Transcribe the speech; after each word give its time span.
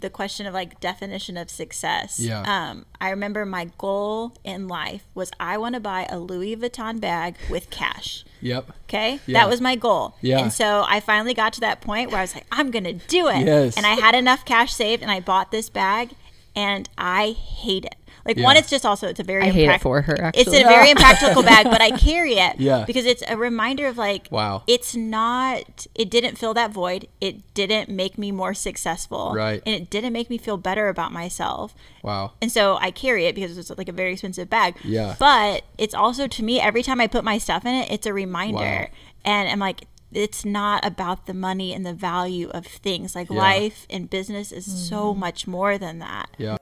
the 0.00 0.10
question 0.10 0.46
of 0.46 0.54
like 0.54 0.80
definition 0.80 1.36
of 1.36 1.50
success. 1.50 2.18
Yeah. 2.18 2.42
Um, 2.42 2.86
I 3.00 3.10
remember 3.10 3.44
my 3.46 3.70
goal 3.78 4.36
in 4.44 4.68
life 4.68 5.04
was 5.14 5.30
I 5.38 5.58
want 5.58 5.74
to 5.74 5.80
buy 5.80 6.06
a 6.10 6.18
Louis 6.18 6.56
Vuitton 6.56 7.00
bag 7.00 7.36
with 7.48 7.70
cash. 7.70 8.24
Yep. 8.40 8.72
Okay. 8.84 9.20
Yeah. 9.26 9.40
That 9.40 9.48
was 9.48 9.60
my 9.60 9.76
goal. 9.76 10.16
Yeah. 10.20 10.40
And 10.40 10.52
so 10.52 10.84
I 10.86 11.00
finally 11.00 11.34
got 11.34 11.52
to 11.54 11.60
that 11.60 11.80
point 11.80 12.10
where 12.10 12.18
I 12.18 12.22
was 12.22 12.34
like, 12.34 12.46
I'm 12.50 12.70
going 12.70 12.84
to 12.84 12.94
do 12.94 13.28
it. 13.28 13.46
Yes. 13.46 13.76
And 13.76 13.86
I 13.86 13.94
had 13.94 14.14
enough 14.14 14.44
cash 14.44 14.74
saved 14.74 15.02
and 15.02 15.10
I 15.10 15.20
bought 15.20 15.50
this 15.50 15.68
bag 15.68 16.10
and 16.56 16.88
I 16.98 17.30
hate 17.30 17.84
it. 17.84 17.94
Like 18.24 18.36
Yeah. 18.36 18.44
one, 18.44 18.56
it's 18.56 18.70
just 18.70 18.84
also, 18.84 19.08
it's 19.08 19.20
a 19.20 19.22
very, 19.24 19.44
I 19.44 19.50
hate 19.50 19.68
it 19.68 19.80
for 19.80 20.02
her, 20.02 20.20
Actually. 20.20 20.42
It's 20.42 20.52
a 20.52 20.62
very 20.64 20.90
impractical 20.94 21.42
bag, 21.42 21.66
but 21.66 21.80
I 21.80 21.90
carry 21.90 22.34
it. 22.34 22.58
Yeah. 22.60 22.84
Because 22.86 23.06
it's 23.06 23.22
a 23.28 23.36
reminder 23.36 23.86
of 23.86 23.96
like, 23.98 24.28
Wow. 24.30 24.62
it's 24.66 24.94
not, 24.94 25.86
it 25.94 26.10
didn't 26.10 26.36
fill 26.36 26.54
that 26.54 26.70
void. 26.70 27.08
It 27.20 27.54
didn't 27.54 27.88
make 27.88 28.18
me 28.18 28.32
more 28.32 28.54
successful. 28.54 29.32
Right. 29.34 29.62
And 29.64 29.74
it 29.74 29.90
didn't 29.90 30.12
make 30.12 30.30
me 30.30 30.38
feel 30.38 30.56
better 30.56 30.88
about 30.88 31.12
myself. 31.12 31.74
Wow. 32.02 32.32
And 32.40 32.50
so 32.52 32.76
I 32.80 32.90
carry 32.90 33.26
it 33.26 33.34
because 33.34 33.56
it's 33.56 33.70
like 33.76 33.88
a 33.88 33.92
very 33.92 34.12
expensive 34.12 34.50
bag. 34.50 34.76
Yeah. 34.84 35.16
But 35.18 35.64
it's 35.78 35.94
also 35.94 36.26
to 36.26 36.42
me 36.42 36.60
every 36.60 36.82
time 36.82 37.00
I 37.00 37.06
put 37.06 37.24
my 37.24 37.38
stuff 37.38 37.64
in 37.64 37.74
it, 37.74 37.90
it's 37.90 38.06
a 38.06 38.12
reminder. 38.12 38.58
Wow. 38.60 38.86
And 39.24 39.48
I'm 39.48 39.58
like, 39.58 39.86
it's 40.12 40.44
not 40.44 40.84
about 40.84 41.26
the 41.26 41.34
money 41.34 41.72
and 41.72 41.86
the 41.86 41.92
value 41.94 42.48
of 42.50 42.66
things. 42.66 43.14
Like 43.14 43.30
Yeah. 43.30 43.38
life 43.38 43.86
and 43.88 44.10
business 44.10 44.50
is 44.52 44.66
so 44.88 45.14
mm. 45.14 45.18
much 45.18 45.46
more 45.46 45.78
than 45.78 45.98
that. 46.00 46.30
Yeah. 46.36 46.56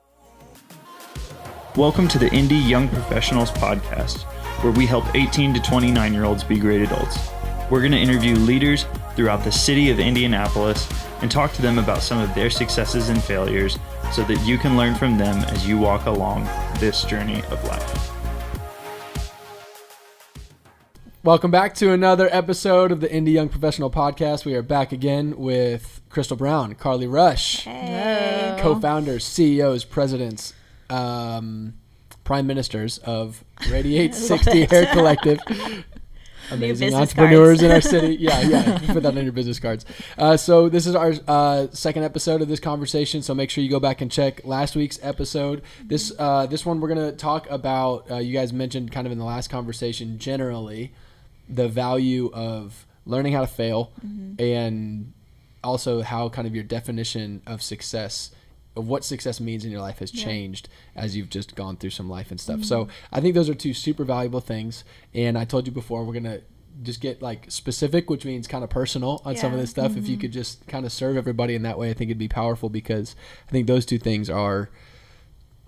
Welcome 1.79 2.09
to 2.09 2.19
the 2.19 2.29
Indie 2.31 2.67
Young 2.67 2.89
Professionals 2.89 3.51
Podcast, 3.51 4.23
where 4.63 4.73
we 4.73 4.85
help 4.85 5.05
18 5.15 5.53
to 5.53 5.61
29 5.61 6.13
year 6.13 6.25
olds 6.25 6.43
be 6.43 6.59
great 6.59 6.81
adults. 6.81 7.17
We're 7.71 7.79
going 7.79 7.93
to 7.93 7.97
interview 7.97 8.35
leaders 8.35 8.85
throughout 9.15 9.45
the 9.45 9.51
city 9.53 9.89
of 9.89 9.97
Indianapolis 9.97 10.89
and 11.21 11.31
talk 11.31 11.53
to 11.53 11.61
them 11.61 11.79
about 11.79 12.01
some 12.01 12.19
of 12.19 12.35
their 12.35 12.49
successes 12.49 13.07
and 13.07 13.23
failures 13.23 13.79
so 14.11 14.25
that 14.25 14.45
you 14.45 14.57
can 14.57 14.75
learn 14.75 14.93
from 14.93 15.17
them 15.17 15.37
as 15.45 15.65
you 15.65 15.77
walk 15.77 16.05
along 16.05 16.43
this 16.79 17.05
journey 17.05 17.43
of 17.43 17.63
life. 17.63 18.11
Welcome 21.23 21.49
back 21.49 21.75
to 21.75 21.93
another 21.93 22.27
episode 22.29 22.91
of 22.91 22.99
the 22.99 23.07
Indie 23.07 23.31
Young 23.31 23.47
Professional 23.47 23.89
Podcast. 23.89 24.43
We 24.43 24.53
are 24.53 24.61
back 24.61 24.91
again 24.91 25.37
with 25.37 26.01
Crystal 26.09 26.35
Brown, 26.35 26.75
Carly 26.75 27.07
Rush, 27.07 27.63
Hey. 27.63 28.57
co-founders, 28.59 29.23
CEOs, 29.23 29.85
presidents, 29.85 30.53
um, 30.89 31.73
prime 32.23 32.47
ministers 32.47 32.97
of 32.99 33.43
Radiate 33.71 34.15
60 34.15 34.65
Hair 34.65 34.87
Collective. 34.87 35.39
Amazing 36.51 36.95
entrepreneurs 36.95 37.59
cards. 37.59 37.63
in 37.63 37.71
our 37.71 37.81
city. 37.81 38.15
Yeah, 38.19 38.41
yeah. 38.41 38.77
Put 38.87 39.03
that 39.03 39.15
on 39.15 39.23
your 39.23 39.31
business 39.31 39.59
cards. 39.59 39.85
Uh, 40.17 40.35
so 40.35 40.67
this 40.67 40.87
is 40.87 40.95
our 40.95 41.13
uh, 41.27 41.67
second 41.71 42.03
episode 42.03 42.41
of 42.41 42.47
this 42.47 42.59
conversation. 42.59 43.21
So 43.21 43.35
make 43.35 43.49
sure 43.49 43.63
you 43.63 43.69
go 43.69 43.79
back 43.79 44.01
and 44.01 44.11
check 44.11 44.41
last 44.45 44.75
week's 44.75 44.97
episode. 45.03 45.61
This 45.83 46.11
uh, 46.17 46.47
this 46.47 46.65
one 46.65 46.81
we're 46.81 46.87
gonna 46.87 47.11
talk 47.11 47.47
about. 47.49 48.09
Uh, 48.09 48.15
you 48.15 48.33
guys 48.33 48.51
mentioned 48.51 48.91
kind 48.91 49.05
of 49.05 49.11
in 49.11 49.19
the 49.19 49.25
last 49.25 49.49
conversation 49.49 50.17
generally 50.17 50.91
the 51.47 51.67
value 51.67 52.31
of 52.33 52.85
learning 53.05 53.33
how 53.33 53.41
to 53.41 53.47
fail 53.47 53.91
and 54.37 55.13
also 55.63 56.01
how 56.01 56.29
kind 56.29 56.47
of 56.47 56.53
your 56.53 56.63
definition 56.63 57.41
of 57.47 57.61
success 57.61 58.31
of 58.75 58.87
what 58.87 59.03
success 59.03 59.39
means 59.39 59.65
in 59.65 59.71
your 59.71 59.81
life 59.81 59.99
has 59.99 60.11
changed 60.11 60.69
as 60.95 61.15
you've 61.15 61.29
just 61.29 61.55
gone 61.55 61.75
through 61.75 61.89
some 61.89 62.09
life 62.09 62.31
and 62.31 62.39
stuff. 62.39 62.63
So 62.63 62.85
mm-hmm. 62.85 63.15
I 63.15 63.19
think 63.19 63.35
those 63.35 63.49
are 63.49 63.55
two 63.55 63.73
super 63.73 64.03
valuable 64.03 64.39
things. 64.39 64.83
And 65.13 65.37
I 65.37 65.45
told 65.45 65.65
you 65.65 65.73
before, 65.73 66.03
we're 66.03 66.13
gonna 66.13 66.41
just 66.81 67.01
get 67.01 67.21
like 67.21 67.45
specific, 67.49 68.09
which 68.09 68.25
means 68.25 68.47
kind 68.47 68.63
of 68.63 68.69
personal 68.69 69.21
on 69.25 69.35
some 69.35 69.53
of 69.53 69.59
this 69.59 69.69
stuff. 69.69 69.97
If 69.97 70.07
you 70.07 70.13
mm-hmm. 70.13 70.21
could 70.21 70.31
just 70.31 70.65
kind 70.67 70.85
of 70.85 70.91
serve 70.91 71.17
everybody 71.17 71.55
in 71.55 71.63
that 71.63 71.77
way, 71.77 71.89
I 71.89 71.93
think 71.93 72.09
it'd 72.09 72.17
be 72.17 72.27
powerful 72.27 72.69
because 72.69 73.15
I 73.47 73.51
think 73.51 73.67
those 73.67 73.85
two 73.85 73.97
things 73.99 74.29
are. 74.29 74.69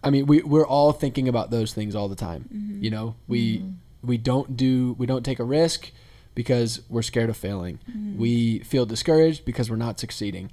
I 0.04 0.10
mean, 0.10 0.26
we 0.26 0.42
we're 0.42 0.66
all 0.66 0.94
thinking 0.94 1.28
about 1.28 1.52
those 1.52 1.74
things 1.74 1.96
all 1.96 2.08
the 2.08 2.16
time. 2.16 2.50
Mm-hmm. 2.54 2.84
You 2.84 2.92
know, 2.92 3.16
we 3.28 3.64
we 4.02 4.18
don't 4.18 4.56
do 4.56 4.96
we 4.98 5.06
don't 5.06 5.24
take 5.24 5.40
a 5.40 5.44
risk 5.44 5.92
because 6.34 6.82
we're 6.90 7.02
scared 7.02 7.30
of 7.30 7.38
failing. 7.38 7.80
We 8.18 8.60
feel 8.60 8.86
discouraged 8.86 9.44
because 9.44 9.70
we're 9.70 9.76
not 9.76 10.00
succeeding. 10.00 10.52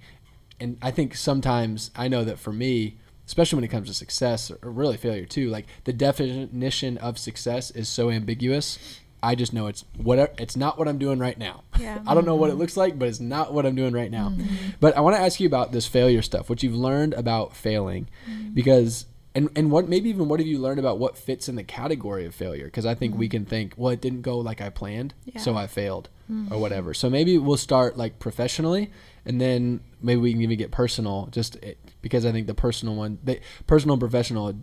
And 0.61 0.79
I 0.83 0.91
think 0.91 1.15
sometimes 1.15 1.91
I 1.95 2.09
know 2.09 2.25
that 2.25 2.39
for 2.39 2.53
me, 2.53 2.97
especially 3.27 3.57
when 3.57 3.65
it 3.65 3.69
comes 3.69 3.89
to 3.89 3.95
success 3.95 4.51
or 4.51 4.71
really 4.71 4.97
failure 4.97 5.27
too, 5.27 5.51
like 5.51 5.67
the 5.85 5.93
definition 5.93 6.99
of 6.99 7.19
success 7.19 7.71
is 7.71 7.89
so 7.89 8.11
ambiguous. 8.11 8.79
I 9.23 9.35
just 9.35 9.53
know 9.53 9.67
it's 9.67 9.85
whatever 9.97 10.33
it's 10.39 10.57
not 10.57 10.79
what 10.79 10.89
I'm 10.89 10.99
doing 10.99 11.19
right 11.19 11.37
now. 11.37 11.65
Yeah. 11.79 11.99
I 12.07 12.15
don't 12.15 12.25
know 12.25 12.37
what 12.37 12.49
it 12.49 12.53
mm-hmm. 12.53 12.61
looks 12.61 12.77
like, 12.77 12.99
but 12.99 13.09
it's 13.09 13.21
not 13.21 13.53
what 13.53 13.67
I'm 13.67 13.75
doing 13.75 13.93
right 13.93 14.11
now. 14.11 14.31
Mm-hmm. 14.31 14.71
But 14.81 14.97
I 14.97 15.01
want 15.01 15.17
to 15.17 15.23
ask 15.23 15.41
you 15.41 15.47
about 15.47 15.73
this 15.73 15.87
failure 15.87 16.23
stuff, 16.23 16.49
what 16.49 16.63
you've 16.63 16.75
learned 16.75 17.15
about 17.15 17.55
failing, 17.57 18.09
mm-hmm. 18.29 18.55
because 18.55 19.07
and 19.35 19.51
and 19.57 19.71
what 19.71 19.89
maybe 19.89 20.09
even 20.09 20.29
what 20.29 20.41
have 20.41 20.47
you 20.47 20.59
learned 20.59 20.79
about 20.79 20.99
what 20.99 21.19
fits 21.19 21.49
in 21.49 21.57
the 21.57 21.65
category 21.65 22.25
of 22.27 22.35
failure? 22.35 22.65
Because 22.65 22.87
I 22.87 22.95
think 22.95 23.17
we 23.17 23.29
can 23.29 23.45
think, 23.45 23.75
well, 23.77 23.93
it 23.93 24.01
didn't 24.01 24.23
go 24.23 24.39
like 24.39 24.61
I 24.61 24.71
planned, 24.71 25.15
so 25.37 25.57
I 25.57 25.67
failed, 25.67 26.09
or 26.51 26.59
whatever. 26.59 26.95
So 26.95 27.09
maybe 27.09 27.39
we'll 27.39 27.57
start 27.57 27.97
like 27.97 28.19
professionally, 28.19 28.91
and 29.25 29.41
then 29.41 29.81
maybe 30.03 30.21
we 30.21 30.33
can 30.33 30.43
even 30.43 30.59
get 30.59 30.71
personal, 30.71 31.29
just 31.31 31.57
it, 31.57 31.79
because 32.03 32.27
I 32.27 32.33
think 32.33 32.47
the 32.47 32.55
personal 32.55 32.95
one, 32.95 33.19
the 33.23 33.41
personal 33.67 33.95
and 33.95 34.01
professional 34.01 34.55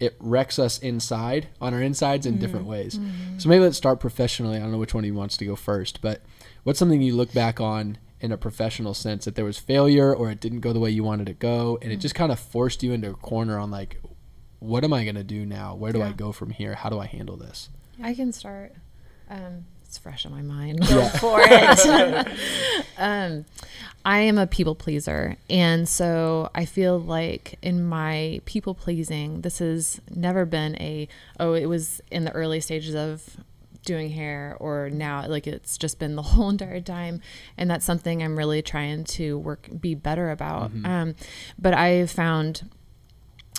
it 0.00 0.16
wrecks 0.18 0.58
us 0.58 0.78
inside 0.80 1.48
on 1.60 1.72
our 1.72 1.80
insides 1.80 2.26
in 2.26 2.38
different 2.38 2.64
mm-hmm. 2.64 2.72
ways. 2.72 2.98
Mm-hmm. 2.98 3.38
So 3.38 3.48
maybe 3.48 3.62
let's 3.62 3.76
start 3.76 4.00
professionally. 4.00 4.56
I 4.56 4.60
don't 4.60 4.72
know 4.72 4.78
which 4.78 4.92
one 4.92 5.04
you 5.04 5.14
wants 5.14 5.36
to 5.36 5.44
go 5.44 5.54
first, 5.54 6.00
but 6.02 6.20
what's 6.64 6.80
something 6.80 7.00
you 7.00 7.14
look 7.14 7.32
back 7.32 7.60
on 7.60 7.98
in 8.20 8.32
a 8.32 8.36
professional 8.36 8.92
sense 8.92 9.24
that 9.24 9.36
there 9.36 9.44
was 9.44 9.58
failure 9.58 10.12
or 10.14 10.30
it 10.30 10.40
didn't 10.40 10.60
go 10.60 10.72
the 10.72 10.80
way 10.80 10.90
you 10.90 11.04
wanted 11.04 11.28
it 11.28 11.32
to 11.32 11.38
go 11.38 11.78
and 11.80 11.92
it 11.92 11.98
mm. 11.98 12.02
just 12.02 12.14
kind 12.14 12.32
of 12.32 12.40
forced 12.40 12.82
you 12.82 12.92
into 12.92 13.10
a 13.10 13.14
corner 13.14 13.58
on 13.58 13.70
like 13.70 14.00
what 14.60 14.82
am 14.82 14.94
I 14.94 15.04
going 15.04 15.16
to 15.16 15.24
do 15.24 15.44
now? 15.44 15.74
Where 15.74 15.92
do 15.92 16.00
I 16.00 16.12
go 16.12 16.32
from 16.32 16.48
here? 16.48 16.74
How 16.74 16.88
do 16.88 16.98
I 16.98 17.04
handle 17.04 17.36
this? 17.36 17.68
I 18.02 18.14
can 18.14 18.32
start. 18.32 18.72
Um, 19.28 19.66
it's 19.94 20.02
fresh 20.02 20.24
in 20.26 20.32
my 20.32 20.42
mind. 20.42 20.80
Go 20.88 21.06
for 21.20 21.38
it. 21.40 22.86
um, 22.98 23.44
I 24.04 24.18
am 24.20 24.38
a 24.38 24.46
people 24.48 24.74
pleaser, 24.74 25.36
and 25.48 25.88
so 25.88 26.50
I 26.52 26.64
feel 26.64 26.98
like 26.98 27.58
in 27.62 27.84
my 27.84 28.40
people 28.44 28.74
pleasing, 28.74 29.42
this 29.42 29.60
has 29.60 30.00
never 30.10 30.44
been 30.44 30.76
a 30.80 31.06
oh, 31.38 31.52
it 31.52 31.66
was 31.66 32.00
in 32.10 32.24
the 32.24 32.32
early 32.32 32.60
stages 32.60 32.96
of 32.96 33.36
doing 33.84 34.10
hair 34.10 34.56
or 34.60 34.88
now 34.88 35.28
like 35.28 35.46
it's 35.46 35.76
just 35.76 35.98
been 35.98 36.16
the 36.16 36.22
whole 36.32 36.48
entire 36.48 36.80
time 36.80 37.20
and 37.58 37.70
that's 37.70 37.84
something 37.84 38.22
i'm 38.22 38.34
really 38.34 38.62
trying 38.62 39.04
to 39.04 39.36
work 39.36 39.68
be 39.78 39.94
better 39.94 40.30
about 40.30 40.70
um, 40.86 41.14
but 41.58 41.74
i've 41.74 42.10
found 42.10 42.70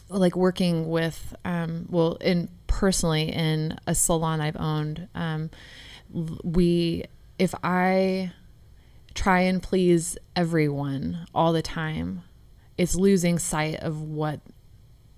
like 0.10 0.36
working 0.36 0.90
with 0.90 1.36
um, 1.46 1.86
well 1.92 2.16
in 2.22 2.50
personally 2.66 3.32
in 3.32 3.78
a 3.86 3.94
salon 3.94 4.42
i've 4.42 4.58
owned 4.58 5.08
um, 5.14 5.52
l- 5.52 5.52
we 6.44 7.04
if 7.38 7.54
i 7.64 8.32
try 9.14 9.42
and 9.42 9.62
please 9.62 10.18
everyone 10.36 11.26
all 11.34 11.54
the 11.54 11.62
time 11.62 12.24
it's 12.78 12.96
losing 12.96 13.40
sight 13.40 13.76
of 13.76 14.02
what 14.02 14.40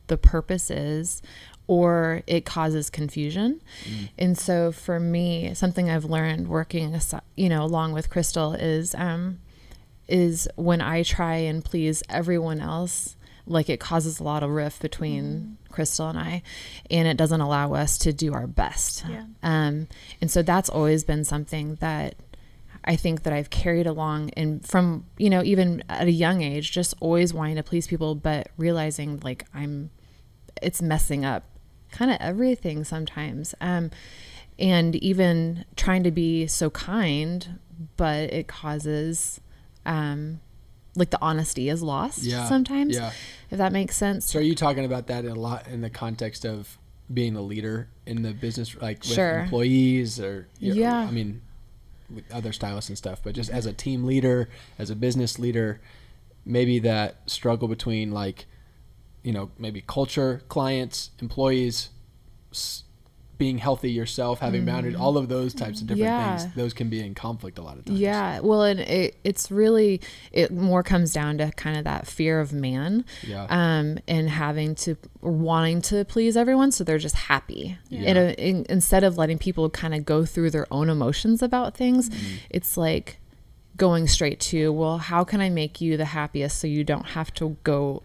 the 0.07 0.17
purpose 0.17 0.69
is 0.69 1.21
or 1.67 2.23
it 2.27 2.45
causes 2.45 2.89
confusion. 2.89 3.61
And 4.17 4.37
so 4.37 4.71
for 4.71 4.99
me 4.99 5.53
something 5.53 5.89
i've 5.89 6.05
learned 6.05 6.47
working 6.47 6.99
you 7.35 7.49
know 7.49 7.63
along 7.63 7.93
with 7.93 8.09
crystal 8.09 8.53
is 8.53 8.95
um 8.95 9.39
is 10.07 10.47
when 10.55 10.81
i 10.81 11.03
try 11.03 11.35
and 11.35 11.63
please 11.63 12.01
everyone 12.09 12.61
else 12.61 13.15
like 13.45 13.69
it 13.69 13.79
causes 13.79 14.19
a 14.19 14.23
lot 14.23 14.43
of 14.43 14.49
rift 14.49 14.81
between 14.81 15.57
crystal 15.77 16.07
and 16.09 16.19
i 16.19 16.41
and 16.89 17.07
it 17.07 17.17
doesn't 17.21 17.41
allow 17.47 17.67
us 17.83 17.91
to 17.97 18.09
do 18.11 18.29
our 18.33 18.47
best 18.47 19.05
Yeah. 19.07 19.23
um 19.43 19.87
and 20.21 20.29
so 20.35 20.39
that's 20.51 20.69
always 20.77 21.03
been 21.11 21.23
something 21.23 21.75
that 21.85 22.15
I 22.93 22.95
think 22.95 23.23
that 23.23 23.33
I've 23.33 23.49
carried 23.49 23.85
along 23.85 24.29
and 24.37 24.65
from, 24.65 25.03
you 25.17 25.29
know, 25.29 25.43
even 25.43 25.83
at 25.89 26.07
a 26.07 26.11
young 26.25 26.41
age, 26.41 26.71
just 26.71 26.93
always 27.01 27.33
wanting 27.33 27.57
to 27.57 27.63
please 27.63 27.85
people, 27.85 28.15
but 28.15 28.47
realizing 28.57 29.19
like 29.25 29.43
I'm, 29.53 29.89
it's 30.61 30.81
messing 30.81 31.25
up 31.25 31.43
kind 31.91 32.09
of 32.11 32.17
everything 32.21 32.85
sometimes. 32.85 33.53
Um, 33.59 33.91
and 34.57 34.95
even 35.11 35.65
trying 35.75 36.03
to 36.03 36.11
be 36.11 36.47
so 36.47 36.69
kind, 36.69 37.59
but 37.97 38.31
it 38.31 38.47
causes, 38.47 39.41
um, 39.85 40.39
like 40.97 41.09
the 41.11 41.21
honesty 41.21 41.69
is 41.69 41.81
lost 41.83 42.23
Yeah, 42.23 42.47
sometimes, 42.49 42.95
yeah. 42.95 43.11
if 43.51 43.57
that 43.57 43.71
makes 43.71 43.95
sense. 43.95 44.29
So 44.31 44.39
are 44.39 44.41
you 44.41 44.55
talking 44.55 44.83
about 44.85 45.07
that 45.07 45.25
a 45.25 45.35
lot 45.35 45.67
in 45.67 45.81
the 45.81 45.89
context 45.89 46.45
of 46.45 46.77
being 47.13 47.35
a 47.35 47.41
leader 47.41 47.87
in 48.05 48.21
the 48.23 48.33
business 48.33 48.75
like 48.81 48.99
with 48.99 49.13
Sure. 49.13 49.39
employees 49.39 50.19
or 50.19 50.47
Yeah. 50.59 50.97
I 50.99 51.11
mean 51.11 51.41
with 52.13 52.29
other 52.31 52.51
stylists 52.53 52.89
and 52.89 52.97
stuff, 52.97 53.19
but 53.23 53.35
just 53.35 53.49
as 53.49 53.65
a 53.65 53.73
team 53.73 54.03
leader, 54.05 54.49
as 54.79 54.89
a 54.89 54.95
business 54.95 55.37
leader, 55.39 55.79
maybe 56.45 56.79
that 56.79 57.17
struggle 57.29 57.67
between 57.67 58.11
like, 58.11 58.45
you 59.23 59.33
know, 59.33 59.51
maybe 59.57 59.81
culture, 59.85 60.41
clients, 60.47 61.11
employees, 61.19 61.89
being 63.37 63.59
healthy 63.59 63.91
yourself, 63.91 64.39
having 64.39 64.65
boundaries, 64.65 64.95
all 64.95 65.15
of 65.17 65.29
those 65.29 65.53
types 65.53 65.79
of 65.81 65.87
different 65.87 66.05
Yeah. 66.05 66.37
things, 66.37 66.55
those 66.55 66.73
can 66.73 66.89
be 66.89 66.99
in 67.05 67.13
conflict 67.13 67.59
a 67.59 67.61
lot 67.61 67.77
of 67.77 67.85
times. 67.85 67.99
Yeah, 67.99 68.39
well, 68.39 68.63
and 68.63 68.79
it, 68.79 69.15
it's 69.23 69.51
really 69.51 70.01
it 70.31 70.51
more 70.51 70.81
comes 70.81 71.13
down 71.13 71.37
to 71.37 71.51
kind 71.51 71.77
of 71.77 71.83
that 71.83 72.07
fear 72.07 72.39
of 72.39 72.51
man, 72.51 73.05
Yeah. 73.27 73.45
um, 73.49 73.99
and 74.07 74.29
having 74.29 74.73
to 74.75 74.95
wanting 75.21 75.81
to 75.83 76.03
please 76.05 76.35
everyone, 76.35 76.71
so 76.71 76.83
they're 76.83 76.97
just 76.97 77.15
happy. 77.15 77.77
Yeah. 77.89 78.01
And 78.09 78.17
uh, 78.17 78.21
in, 78.39 78.65
instead 78.69 79.03
of 79.03 79.17
letting 79.17 79.37
people 79.37 79.69
kind 79.69 79.93
of 79.93 80.03
go 80.05 80.25
through 80.25 80.49
their 80.51 80.65
own 80.71 80.89
emotions 80.89 81.41
about 81.43 81.75
things, 81.77 82.09
Mm-hmm. 82.09 82.35
it's 82.49 82.75
like 82.77 83.19
going 83.75 84.07
straight 84.07 84.39
to, 84.39 84.73
well, 84.73 84.97
how 84.97 85.23
can 85.23 85.39
I 85.41 85.49
make 85.49 85.79
you 85.79 85.97
the 85.97 86.05
happiest 86.05 86.57
so 86.59 86.65
you 86.65 86.83
don't 86.83 87.05
have 87.09 87.31
to 87.35 87.55
go 87.63 88.01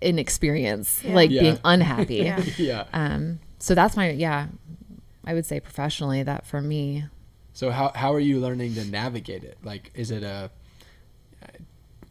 and 0.00 0.18
experience 0.18 1.02
Yeah. 1.04 1.14
like 1.14 1.30
Yeah. 1.30 1.42
being 1.42 1.58
unhappy. 1.64 2.14
Yeah. 2.24 2.42
yeah. 2.58 2.84
Um, 2.94 3.38
so 3.62 3.76
that's 3.76 3.96
my 3.96 4.10
yeah, 4.10 4.48
I 5.24 5.34
would 5.34 5.46
say 5.46 5.60
professionally 5.60 6.24
that 6.24 6.44
for 6.46 6.60
me. 6.60 7.04
So 7.52 7.70
how 7.70 7.92
how 7.94 8.12
are 8.12 8.20
you 8.20 8.40
learning 8.40 8.74
to 8.74 8.84
navigate 8.84 9.44
it? 9.44 9.56
Like, 9.62 9.92
is 9.94 10.10
it 10.10 10.24
a 10.24 10.50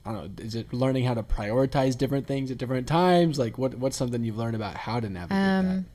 I 0.05 0.13
don't 0.13 0.37
know. 0.37 0.43
Is 0.45 0.55
it 0.55 0.71
learning 0.73 1.03
how 1.03 1.13
to 1.13 1.23
prioritize 1.23 1.97
different 1.97 2.25
things 2.25 2.49
at 2.51 2.57
different 2.57 2.87
times? 2.87 3.37
Like, 3.37 3.57
what 3.57 3.75
what's 3.75 3.97
something 3.97 4.23
you've 4.23 4.37
learned 4.37 4.55
about 4.55 4.75
how 4.75 4.99
to 4.99 5.09
navigate 5.09 5.37
Um, 5.37 5.85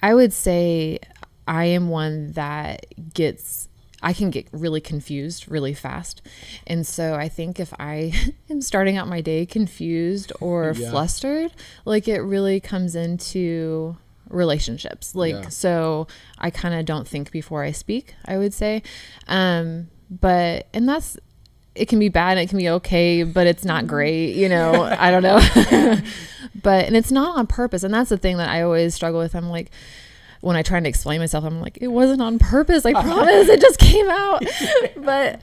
I 0.00 0.14
would 0.14 0.32
say 0.32 1.00
I 1.46 1.64
am 1.66 1.88
one 1.88 2.32
that 2.32 2.86
gets 3.12 3.68
I 4.00 4.12
can 4.12 4.30
get 4.30 4.46
really 4.52 4.80
confused 4.80 5.50
really 5.50 5.74
fast. 5.74 6.22
And 6.66 6.86
so 6.86 7.14
I 7.14 7.28
think 7.28 7.58
if 7.58 7.72
I 7.80 8.12
am 8.50 8.60
starting 8.60 8.96
out 8.96 9.08
my 9.08 9.20
day 9.20 9.44
confused 9.44 10.32
or 10.40 10.74
Yeah. 10.76 10.90
flustered, 10.90 11.52
like 11.84 12.06
it 12.06 12.20
really 12.20 12.60
comes 12.60 12.94
into 12.94 13.96
relationships. 14.28 15.14
Like 15.14 15.34
Yeah. 15.34 15.48
so 15.48 16.06
I 16.38 16.50
kind 16.50 16.74
of 16.74 16.84
don't 16.84 17.06
think 17.06 17.30
before 17.30 17.62
I 17.62 17.72
speak, 17.72 18.14
I 18.24 18.38
would 18.38 18.54
say. 18.54 18.82
Um 19.28 19.88
but 20.10 20.68
and 20.72 20.88
that's 20.88 21.16
it 21.74 21.88
can 21.88 21.98
be 21.98 22.08
bad 22.08 22.38
and 22.38 22.40
it 22.40 22.48
can 22.48 22.58
be 22.58 22.68
okay, 22.68 23.24
but 23.24 23.46
it's 23.46 23.64
not 23.64 23.86
great, 23.86 24.34
you 24.34 24.48
know. 24.48 24.82
I 24.98 25.10
don't 25.10 25.22
know. 25.22 25.40
but 26.62 26.84
and 26.86 26.96
it's 26.96 27.10
not 27.10 27.36
on 27.36 27.46
purpose. 27.46 27.82
And 27.82 27.92
that's 27.92 28.10
the 28.10 28.18
thing 28.18 28.36
that 28.36 28.48
I 28.48 28.62
always 28.62 28.94
struggle 28.94 29.20
with. 29.20 29.34
I'm 29.34 29.50
like 29.50 29.70
when 30.40 30.56
I 30.56 30.62
try 30.62 30.78
to 30.78 30.86
explain 30.88 31.20
myself, 31.20 31.42
I'm 31.44 31.60
like, 31.60 31.78
it 31.80 31.88
wasn't 31.88 32.20
on 32.20 32.38
purpose. 32.38 32.84
I 32.84 32.92
promise 33.02 33.48
it 33.48 33.60
just 33.60 33.78
came 33.78 34.08
out. 34.10 34.44
but 34.96 35.40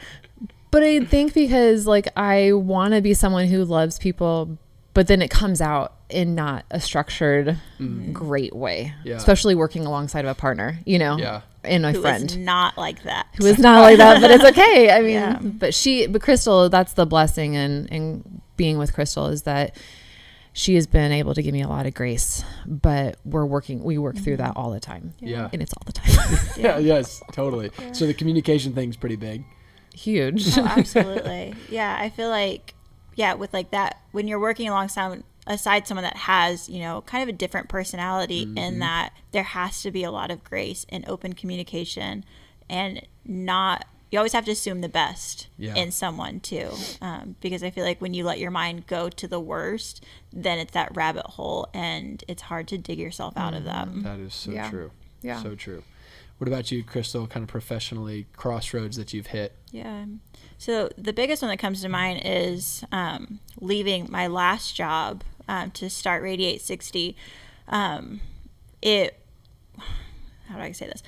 but 0.69 0.83
I 0.83 1.03
think 1.03 1.33
because 1.33 1.85
like 1.87 2.07
I 2.15 2.53
want 2.53 2.93
to 2.93 3.01
be 3.01 3.13
someone 3.13 3.47
who 3.47 3.65
loves 3.65 3.99
people, 3.99 4.57
but 4.93 5.07
then 5.07 5.21
it 5.21 5.29
comes 5.29 5.59
out 5.59 5.93
in 6.11 6.35
not 6.35 6.65
a 6.71 6.79
structured, 6.79 7.57
mm-hmm. 7.79 8.11
great 8.11 8.55
way. 8.55 8.93
Yeah. 9.03 9.15
Especially 9.15 9.55
working 9.55 9.85
alongside 9.85 10.25
of 10.25 10.31
a 10.31 10.35
partner, 10.35 10.79
you 10.85 10.99
know, 10.99 11.17
Yeah. 11.17 11.41
and 11.63 11.83
my 11.83 11.91
Who 11.93 12.01
friend 12.01 12.23
was 12.23 12.37
not 12.37 12.77
like 12.77 13.03
that. 13.03 13.27
who 13.37 13.45
is 13.45 13.59
not 13.59 13.81
like 13.81 13.97
that, 13.97 14.21
but 14.21 14.31
it's 14.31 14.43
okay. 14.51 14.91
I 14.91 15.01
mean, 15.01 15.11
Yeah. 15.13 15.39
but 15.41 15.73
she, 15.73 16.07
but 16.07 16.21
Crystal, 16.21 16.69
that's 16.69 16.93
the 16.93 17.05
blessing 17.05 17.55
and 17.55 17.91
and 17.91 18.41
being 18.57 18.77
with 18.77 18.93
Crystal 18.93 19.27
is 19.27 19.43
that 19.43 19.75
she 20.53 20.75
has 20.75 20.85
been 20.85 21.11
able 21.11 21.33
to 21.33 21.41
give 21.41 21.53
me 21.53 21.61
a 21.61 21.67
lot 21.67 21.85
of 21.85 21.93
grace. 21.93 22.43
But 22.65 23.17
we're 23.23 23.45
working, 23.45 23.83
we 23.83 23.97
work 23.97 24.17
through 24.17 24.37
that 24.37 24.51
mm-hmm. 24.51 24.59
all 24.59 24.71
the 24.71 24.79
time, 24.79 25.13
Yeah. 25.19 25.49
and 25.51 25.61
it's 25.61 25.73
all 25.73 25.83
the 25.85 25.93
time. 25.93 26.37
Yeah. 26.57 26.77
yes. 26.77 27.21
Totally. 27.31 27.71
So 27.93 28.05
the 28.05 28.13
communication 28.13 28.73
thing's 28.73 28.97
pretty 28.97 29.15
big. 29.15 29.43
Huge. 29.93 30.57
Oh, 30.57 30.65
absolutely. 30.77 31.55
yeah, 31.69 31.97
I 31.99 32.09
feel 32.09 32.29
like 32.29 32.73
yeah, 33.15 33.33
with 33.33 33.53
like 33.53 33.71
that 33.71 34.01
when 34.11 34.27
you're 34.27 34.39
working 34.39 34.67
alongside 34.69 35.23
aside 35.47 35.87
someone 35.87 36.03
that 36.03 36.17
has, 36.17 36.69
you 36.69 36.79
know, 36.79 37.01
kind 37.01 37.23
of 37.23 37.29
a 37.29 37.37
different 37.37 37.67
personality 37.69 38.45
Mm-hmm. 38.45 38.57
in 38.57 38.79
that 38.79 39.11
there 39.31 39.43
has 39.43 39.81
to 39.83 39.91
be 39.91 40.03
a 40.03 40.11
lot 40.11 40.31
of 40.31 40.43
grace 40.43 40.85
and 40.89 41.03
open 41.07 41.33
communication 41.33 42.23
and 42.69 43.01
not 43.25 43.85
you 44.11 44.19
always 44.19 44.33
have 44.33 44.43
to 44.45 44.51
assume 44.51 44.81
the 44.81 44.89
best 44.89 45.47
Yeah. 45.57 45.73
in 45.75 45.89
someone 45.91 46.41
too 46.41 46.69
um, 47.01 47.35
because 47.39 47.63
i 47.63 47.69
feel 47.69 47.85
like 47.85 48.01
when 48.01 48.13
you 48.13 48.23
let 48.25 48.39
your 48.39 48.51
mind 48.51 48.85
go 48.87 49.07
to 49.09 49.27
the 49.27 49.39
worst 49.39 50.03
then 50.33 50.59
it's 50.59 50.73
that 50.73 50.93
rabbit 50.95 51.25
hole 51.25 51.69
and 51.73 52.21
it's 52.27 52.41
hard 52.43 52.67
to 52.69 52.77
dig 52.77 52.99
yourself 52.99 53.37
out 53.37 53.53
of 53.53 53.63
that 53.63 53.87
That 54.03 54.19
is 54.19 54.33
so 54.33 54.51
Yeah. 54.51 54.69
true. 54.69 54.91
Yeah. 55.21 55.41
So 55.41 55.55
true. 55.55 55.83
What 56.39 56.47
about 56.47 56.71
you, 56.71 56.83
Crystal? 56.83 57.27
Kind 57.27 57.43
of 57.43 57.49
professionally 57.49 58.25
crossroads 58.35 58.97
that 58.97 59.13
you've 59.13 59.27
hit. 59.27 59.55
Yeah. 59.71 60.05
So 60.57 60.89
the 60.97 61.13
biggest 61.13 61.43
one 61.43 61.49
that 61.49 61.57
comes 61.59 61.81
to 61.83 61.89
mind 61.89 62.21
is 62.25 62.83
um, 62.91 63.39
leaving 63.59 64.07
my 64.09 64.25
last 64.27 64.75
job 64.75 65.23
um, 65.47 65.71
to 65.71 65.89
start 65.89 66.23
Radiate 66.23 66.61
60. 66.61 67.15
Um, 67.67 68.21
it, 68.81 69.17
how 70.47 70.55
do 70.57 70.61
I 70.61 70.71
say 70.71 70.87
this? 70.87 71.03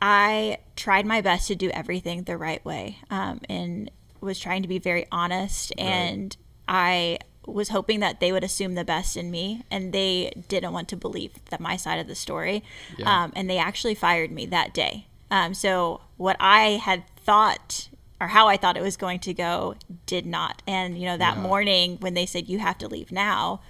I 0.00 0.58
tried 0.76 1.06
my 1.06 1.20
best 1.20 1.48
to 1.48 1.54
do 1.54 1.70
everything 1.70 2.24
the 2.24 2.36
right 2.36 2.64
way 2.64 2.98
um, 3.10 3.40
and 3.48 3.90
was 4.20 4.38
trying 4.38 4.62
to 4.62 4.68
be 4.68 4.78
very 4.78 5.06
honest. 5.12 5.72
And 5.78 6.36
I 6.68 7.18
was 7.46 7.68
hoping 7.70 8.00
that 8.00 8.20
they 8.20 8.32
would 8.32 8.44
assume 8.44 8.74
the 8.74 8.84
best 8.84 9.16
in 9.16 9.30
me 9.30 9.62
and 9.70 9.92
they 9.92 10.32
didn't 10.48 10.72
want 10.72 10.88
to 10.88 10.96
believe 10.96 11.32
that 11.50 11.60
my 11.60 11.76
side 11.76 11.98
of 11.98 12.06
the 12.08 12.14
story. 12.14 12.62
Yeah. 12.96 13.24
Um, 13.24 13.32
and 13.36 13.48
they 13.48 13.58
actually 13.58 13.94
fired 13.94 14.30
me 14.30 14.46
that 14.46 14.74
day. 14.74 15.06
Um, 15.30 15.54
so 15.54 16.00
what 16.16 16.36
I 16.40 16.80
had 16.82 17.04
thought 17.16 17.88
or 18.20 18.28
how 18.28 18.46
I 18.46 18.56
thought 18.56 18.76
it 18.76 18.82
was 18.82 18.96
going 18.96 19.18
to 19.20 19.34
go 19.34 19.74
did 20.06 20.26
not. 20.26 20.62
And 20.66 20.96
you 20.98 21.06
know 21.06 21.16
that 21.16 21.36
Yeah. 21.36 21.42
morning 21.42 21.96
when 22.00 22.14
they 22.14 22.26
said 22.26 22.48
you 22.48 22.60
have 22.60 22.78
to 22.78 22.86
leave 22.88 23.10
now, 23.10 23.60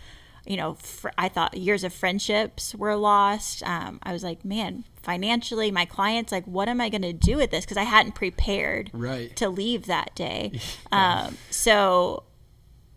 you 0.47 0.57
know 0.57 0.75
fr- 0.75 1.11
I 1.17 1.29
thought 1.29 1.57
years 1.57 1.85
of 1.85 1.93
friendships 1.93 2.75
were 2.75 2.97
lost. 2.97 3.63
Um, 3.65 3.99
I 4.03 4.13
was 4.13 4.23
like, 4.25 4.45
man, 4.45 4.85
financially, 5.03 5.71
my 5.71 5.85
clients, 5.85 6.33
like, 6.33 6.45
what 6.47 6.69
am 6.69 6.81
I 6.81 6.89
going 6.89 7.03
to 7.03 7.13
do 7.13 7.37
with 7.37 7.51
this? 7.51 7.65
Because 7.65 7.77
I 7.77 7.85
hadn't 7.85 8.15
prepared 8.15 8.91
Right. 8.93 9.35
to 9.37 9.49
leave 9.49 9.87
that 9.87 10.15
day. 10.15 10.53
um, 10.93 11.37
so 11.51 12.25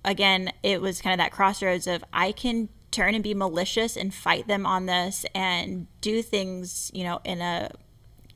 again, 0.04 0.52
it 0.64 0.82
was 0.82 1.02
kind 1.02 1.14
of 1.14 1.18
that 1.24 1.32
crossroads 1.32 1.88
of 1.88 2.04
I 2.14 2.32
can 2.32 2.70
turn 2.92 3.14
and 3.16 3.24
be 3.24 3.34
malicious 3.34 3.98
and 3.98 4.14
fight 4.14 4.48
them 4.48 4.66
on 4.66 4.86
this 4.86 5.26
and 5.36 5.88
do 6.02 6.22
things, 6.22 6.90
you 6.94 7.04
know, 7.04 7.20
in 7.26 7.42
a 7.42 7.70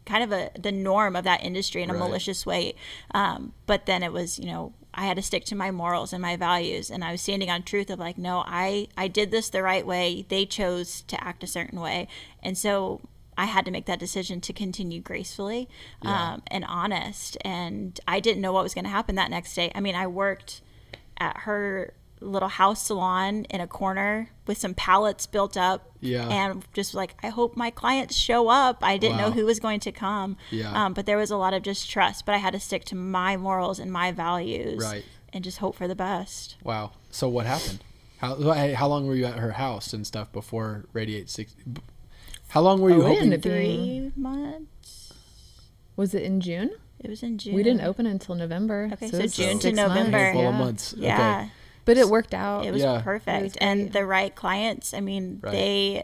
kind 0.06 0.24
of 0.24 0.32
a 0.32 0.50
the 0.60 0.72
norm 0.72 1.16
of 1.16 1.24
that 1.24 1.44
industry 1.44 1.84
in 1.84 1.90
a 1.90 1.94
Right. 1.94 2.00
malicious 2.00 2.46
way. 2.46 2.74
Um, 3.14 3.54
but 3.68 3.86
then 3.86 4.02
it 4.04 4.12
was, 4.12 4.40
you 4.40 4.48
know, 4.48 4.74
I 4.94 5.06
had 5.06 5.18
to 5.18 5.24
stick 5.24 5.46
to 5.46 5.56
my 5.56 5.72
morals 5.72 6.14
and 6.14 6.22
my 6.22 6.36
values, 6.36 6.90
and 6.90 7.04
I 7.04 7.12
was 7.12 7.22
standing 7.22 7.50
on 7.50 7.64
truth 7.64 7.90
of 7.90 8.00
like, 8.00 8.18
no, 8.18 8.44
I 8.46 8.88
I 8.98 9.08
did 9.08 9.32
this 9.32 9.50
the 9.50 9.62
right 9.64 9.86
way. 9.86 10.26
They 10.30 10.46
chose 10.46 11.02
to 11.08 11.24
act 11.24 11.44
a 11.44 11.48
certain 11.48 11.80
way, 11.80 12.08
and 12.44 12.58
so. 12.58 13.02
I 13.38 13.46
had 13.46 13.64
to 13.64 13.72
make 13.72 13.86
that 13.86 14.00
decision 14.00 14.42
to 14.42 14.52
continue 14.52 15.00
gracefully 15.00 15.70
Yeah. 16.04 16.34
um, 16.34 16.42
and 16.48 16.66
honest. 16.66 17.38
And 17.46 17.98
I 18.06 18.20
didn't 18.20 18.42
know 18.42 18.52
what 18.52 18.64
was 18.64 18.74
going 18.74 18.84
to 18.84 18.90
happen 18.92 19.16
that 19.16 19.30
next 19.32 19.56
day. 19.56 19.72
I 19.74 19.80
mean, 19.80 19.96
I 19.96 20.08
worked 20.08 20.60
at 21.18 21.38
her 21.46 21.94
little 22.22 22.50
house 22.50 22.84
salon 22.88 23.46
in 23.46 23.62
a 23.62 23.68
corner 23.68 24.30
with 24.46 24.58
some 24.58 24.74
pallets 24.74 25.26
built 25.26 25.56
up. 25.56 25.90
Yeah. 26.02 26.28
And 26.28 26.64
just 26.74 26.94
like, 26.94 27.16
I 27.24 27.30
hope 27.30 27.56
my 27.56 27.70
clients 27.70 28.16
show 28.16 28.50
up. 28.50 28.80
I 28.84 28.98
didn't 28.98 29.18
Wow. 29.18 29.28
know 29.28 29.32
who 29.32 29.46
was 29.46 29.60
going 29.60 29.80
to 29.82 29.92
come. 29.92 30.36
Yeah. 30.52 30.72
Um, 30.74 30.94
but 30.94 31.06
there 31.06 31.18
was 31.18 31.32
a 31.32 31.38
lot 31.38 31.54
of 31.54 31.62
just 31.64 31.90
trust, 31.90 32.26
but 32.26 32.36
I 32.36 32.40
had 32.40 32.54
to 32.54 32.60
stick 32.60 32.84
to 32.86 32.96
my 32.96 33.38
morals 33.38 33.80
and 33.80 33.92
my 33.92 34.12
values. 34.12 34.84
Right. 34.84 35.06
And 35.32 35.44
just 35.44 35.60
hope 35.60 35.76
for 35.76 35.88
the 35.88 35.96
best. 35.96 36.56
Wow. 36.64 36.92
So 37.12 37.30
what 37.30 37.46
happened? 37.46 37.84
How 38.18 38.36
how 38.74 38.88
long 38.88 39.08
were 39.08 39.16
you 39.16 39.26
at 39.26 39.38
her 39.40 39.52
house 39.54 39.94
and 39.94 40.06
stuff 40.06 40.32
before 40.34 40.86
Radiate 40.92 41.30
Six? 41.30 41.56
How 42.50 42.62
long 42.62 42.82
were 42.82 42.90
you 42.90 42.96
Oh, 43.02 43.10
we 43.10 43.16
hoping? 43.16 43.30
didn't 43.30 43.44
Three 43.44 44.12
months. 44.16 45.14
Was 45.96 46.14
it 46.14 46.24
in 46.24 46.42
June? 46.42 46.72
It 47.00 47.10
was 47.10 47.24
in 47.24 47.38
June. 47.38 47.54
We 47.56 47.64
didn't 47.64 47.82
open 47.82 48.06
until 48.06 48.36
November. 48.36 48.90
Okay, 48.94 49.06
it 49.06 49.12
so 49.12 49.20
was 49.22 49.36
June 49.36 49.58
to 49.60 49.68
six 49.70 49.78
months. 49.78 49.96
November. 49.96 50.30
Of 50.30 50.36
Yeah. 50.36 50.52
months. 50.52 50.94
Yeah. 50.98 51.14
Okay. 51.42 51.52
But 51.86 51.98
it 51.98 52.10
worked 52.10 52.34
out. 52.34 52.66
It 52.66 52.72
was 52.72 52.82
Yeah. 52.82 53.02
perfect. 53.02 53.40
It 53.40 53.44
was 53.44 53.56
and 53.58 53.92
the 53.94 54.06
right 54.06 54.34
clients, 54.36 54.94
I 54.94 55.00
mean, 55.02 55.40
Right. 55.42 55.52
they 55.52 56.04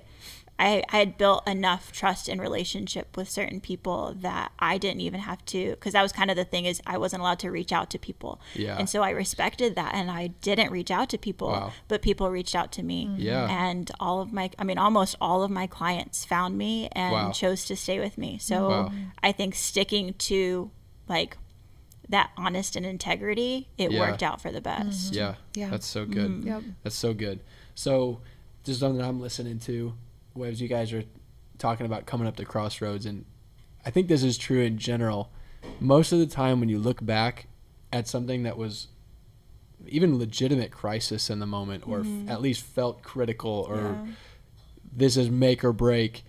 I, 0.58 0.84
I 0.90 0.98
had 1.00 1.18
built 1.18 1.46
enough 1.46 1.92
trust 1.92 2.30
and 2.30 2.40
relationship 2.40 3.18
with 3.18 3.30
certain 3.30 3.60
people 3.60 4.16
that 4.22 4.54
I 4.58 4.78
didn't 4.78 5.02
even 5.02 5.20
have 5.20 5.44
to 5.48 5.72
because 5.72 5.92
that 5.92 6.02
was 6.02 6.14
kind 6.14 6.32
of 6.32 6.38
the 6.38 6.46
thing 6.46 6.64
is 6.64 6.82
I 6.88 6.98
wasn't 6.98 7.24
allowed 7.24 7.40
to 7.40 7.52
reach 7.52 7.74
out 7.74 7.90
to 7.90 8.00
people. 8.00 8.40
Yeah. 8.54 8.78
And 8.80 8.90
so 8.90 9.04
I 9.04 9.10
respected 9.10 9.76
that 9.76 9.94
and 9.94 10.10
I 10.10 10.28
didn't 10.28 10.72
reach 10.72 10.92
out 10.92 11.10
to 11.10 11.18
people, 11.18 11.50
Wow. 11.50 11.74
but 11.90 12.02
people 12.02 12.30
reached 12.32 12.56
out 12.56 12.72
to 12.72 12.84
me. 12.84 13.06
Mm-hmm. 13.06 13.20
Yeah. 13.22 13.50
And 13.50 13.92
all 14.00 14.22
of 14.22 14.32
my 14.32 14.50
I 14.58 14.64
mean 14.64 14.78
almost 14.78 15.18
all 15.20 15.44
of 15.44 15.52
my 15.52 15.68
clients 15.68 16.24
found 16.24 16.58
me 16.58 16.88
and 16.94 17.12
Wow. 17.12 17.32
chose 17.34 17.66
to 17.66 17.76
stay 17.76 18.00
with 18.00 18.18
me. 18.18 18.38
So 18.38 18.70
Wow. 18.70 18.92
I 19.22 19.34
think 19.34 19.56
sticking 19.56 20.14
to 20.20 20.72
like 21.10 21.36
that 22.10 22.30
honest 22.38 22.76
and 22.76 22.86
integrity, 22.86 23.68
it 23.78 23.92
Yeah. 23.92 24.00
worked 24.00 24.22
out 24.24 24.42
for 24.42 24.52
the 24.52 24.62
best. 24.62 25.14
Yeah. 25.14 25.36
Yeah. 25.56 25.70
That's 25.70 25.88
so 25.88 26.06
good. 26.06 26.30
Mm-hmm. 26.32 26.48
Yep. 26.48 26.64
That's 26.84 26.96
so 26.96 27.14
good. 27.14 27.40
So, 27.74 28.22
just 28.64 28.80
something 28.80 29.04
I'm 29.04 29.20
listening 29.20 29.60
to, 29.60 29.94
as 30.44 30.62
you 30.62 30.68
guys 30.68 30.92
are 30.94 31.04
talking 31.58 31.86
about 31.86 32.06
coming 32.06 32.28
up 32.28 32.36
to 32.38 32.46
crossroads, 32.46 33.06
and 33.06 33.26
I 33.86 33.90
think 33.92 34.08
this 34.08 34.24
is 34.24 34.38
true 34.38 34.62
in 34.62 34.78
general. 34.78 35.32
Most 35.80 36.12
of 36.12 36.20
the 36.20 36.26
time, 36.28 36.60
when 36.60 36.70
you 36.70 36.78
look 36.80 37.04
back 37.06 37.48
at 37.94 38.08
something 38.08 38.44
that 38.44 38.58
was 38.58 38.88
even 39.88 40.18
legitimate 40.18 40.72
crisis 40.72 41.30
in 41.30 41.40
the 41.40 41.46
moment, 41.46 41.88
or 41.88 42.02
f- 42.02 42.08
at 42.30 42.42
least 42.42 42.62
felt 42.62 43.02
critical, 43.04 43.66
or 43.70 43.78
Yeah. 43.78 44.08
this 44.96 45.18
is 45.18 45.30
make 45.30 45.64
or 45.64 45.74
break, 45.74 46.24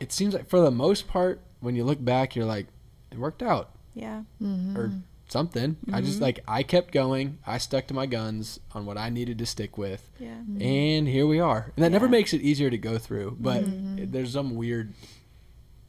it 0.00 0.12
seems 0.12 0.34
like 0.34 0.48
for 0.48 0.60
the 0.60 0.70
most 0.70 1.06
part, 1.06 1.40
when 1.60 1.76
you 1.76 1.84
look 1.84 2.04
back, 2.04 2.34
you're 2.34 2.44
like, 2.46 2.66
it 3.10 3.18
worked 3.18 3.42
out 3.42 3.70
Yeah. 3.94 4.22
Mm-hmm. 4.42 4.76
or 4.76 4.92
something. 5.28 5.76
I 5.92 6.00
just 6.00 6.14
mm-hmm. 6.14 6.22
like 6.24 6.40
I 6.46 6.62
kept 6.62 6.92
going. 6.92 7.38
I 7.46 7.58
stuck 7.58 7.86
to 7.88 7.94
my 7.94 8.06
guns 8.06 8.60
on 8.72 8.86
what 8.86 8.98
I 8.98 9.08
needed 9.08 9.38
to 9.38 9.46
stick 9.46 9.78
with, 9.78 10.10
Yeah. 10.18 10.28
Mm-hmm. 10.34 10.62
and 10.62 11.08
here 11.08 11.26
we 11.26 11.40
are. 11.40 11.72
And 11.76 11.84
that 11.84 11.90
never 11.92 12.08
makes 12.08 12.32
it 12.32 12.40
easier 12.42 12.70
to 12.70 12.78
go 12.78 12.98
through, 12.98 13.36
but 13.40 13.62
it- 13.64 14.12
there's 14.12 14.32
some 14.32 14.54
weird 14.56 14.92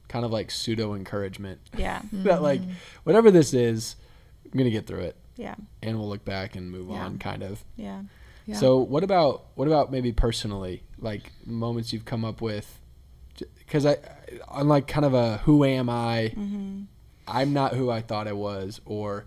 kind 0.08 0.24
of 0.24 0.32
like 0.32 0.52
pseudo 0.52 0.94
encouragement 0.94 1.60
Yeah. 1.78 2.02
that 2.14 2.42
like 2.42 2.62
whatever 3.04 3.32
this 3.32 3.54
is, 3.54 3.96
I'm 4.46 4.58
gonna 4.58 4.70
get 4.70 4.88
through 4.88 5.02
it, 5.02 5.16
Yeah. 5.36 5.56
and 5.82 6.00
we'll 6.00 6.10
look 6.10 6.24
back 6.26 6.56
and 6.56 6.72
move 6.72 6.90
Yeah. 6.90 7.04
on, 7.06 7.18
kind 7.18 7.44
of. 7.44 7.64
Yeah. 7.76 8.04
Yeah. 8.48 8.58
So 8.58 8.78
what 8.78 9.04
about 9.04 9.46
what 9.56 9.68
about 9.68 9.92
maybe 9.92 10.12
personally, 10.12 10.84
like 11.00 11.32
moments 11.46 11.92
you've 11.92 12.06
come 12.06 12.24
up 12.24 12.42
with? 12.42 12.80
Because 13.58 13.86
I, 13.86 13.98
I'm 14.50 14.68
like 14.68 14.88
kind 14.88 15.06
of 15.06 15.14
a 15.16 15.38
who 15.38 15.66
am 15.66 15.90
I? 15.90 16.32
Mm-hmm. 16.38 16.82
I'm 17.28 17.54
not 17.54 17.74
who 17.74 17.90
I 17.90 18.02
thought 18.02 18.28
I 18.28 18.34
was, 18.34 18.82
or 18.86 19.26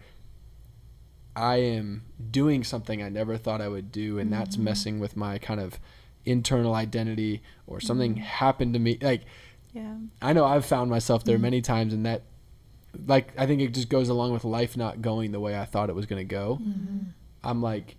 I 1.35 1.57
am 1.57 2.05
doing 2.31 2.64
something 2.64 3.02
I 3.02 3.09
never 3.09 3.37
thought 3.37 3.61
I 3.61 3.69
would 3.69 3.90
do, 3.93 4.19
and 4.19 4.33
that's 4.33 4.57
mm-hmm. 4.57 4.64
messing 4.64 5.00
with 5.00 5.17
my 5.17 5.38
kind 5.38 5.61
of 5.61 5.78
internal 6.25 6.75
identity, 6.75 7.43
or 7.67 7.81
something 7.81 8.14
mm-hmm. 8.14 8.23
happened 8.23 8.75
to 8.75 8.81
me. 8.81 8.99
Like 9.00 9.23
Yeah. 9.73 9.95
I 10.21 10.33
know 10.33 10.45
I've 10.45 10.64
found 10.64 10.90
myself 10.90 11.25
there 11.25 11.37
mm-hmm. 11.37 11.43
many 11.43 11.61
times, 11.62 11.93
and 11.93 12.07
that, 12.07 12.23
like, 13.07 13.33
I 13.38 13.47
think 13.47 13.61
it 13.61 13.75
just 13.75 13.88
goes 13.88 14.09
along 14.09 14.33
with 14.33 14.45
life 14.45 14.76
not 14.76 15.02
going 15.02 15.33
the 15.33 15.40
way 15.40 15.59
I 15.59 15.64
thought 15.64 15.90
it 15.90 15.95
was 15.95 16.07
going 16.07 16.21
to 16.21 16.25
go. 16.25 16.61
I'm 17.45 17.62
like, 17.62 17.97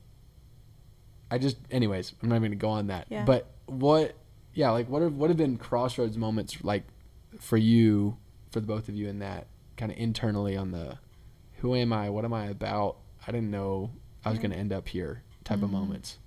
I 1.32 1.38
just, 1.38 1.58
anyways, 1.72 2.13
I'm 2.22 2.29
not 2.29 2.36
even 2.36 2.51
going 2.51 2.51
to 2.51 2.58
go 2.58 2.70
on 2.70 2.88
that. 2.88 3.08
Yeah. 3.10 3.24
But 3.24 3.50
what, 3.68 4.15
yeah, 4.53 4.72
like, 4.72 4.89
what 4.89 5.01
have 5.01 5.13
what 5.13 5.29
have 5.29 5.38
been 5.38 5.58
crossroads 5.58 6.18
moments 6.18 6.63
like 6.63 6.84
for 7.39 7.58
you, 7.58 8.18
for 8.51 8.60
the 8.60 8.68
both 8.68 8.89
of 8.89 8.96
you, 8.96 9.08
in 9.08 9.20
that 9.20 9.48
kind 9.79 9.91
of 9.91 9.98
internally 9.98 10.55
on 10.57 10.71
the, 10.71 10.98
who 11.62 11.74
am 11.75 11.91
I? 11.93 12.09
What 12.09 12.25
am 12.25 12.33
I 12.33 12.48
about? 12.48 12.98
I 13.25 13.31
didn't 13.31 13.50
know 13.50 13.91
I 14.24 14.29
was 14.29 14.38
Yeah. 14.38 14.43
going 14.43 14.51
to 14.51 14.57
end 14.57 14.74
up 14.74 14.89
here. 14.89 15.24
Type 15.45 15.63
of 15.63 15.71
moments. 15.71 16.19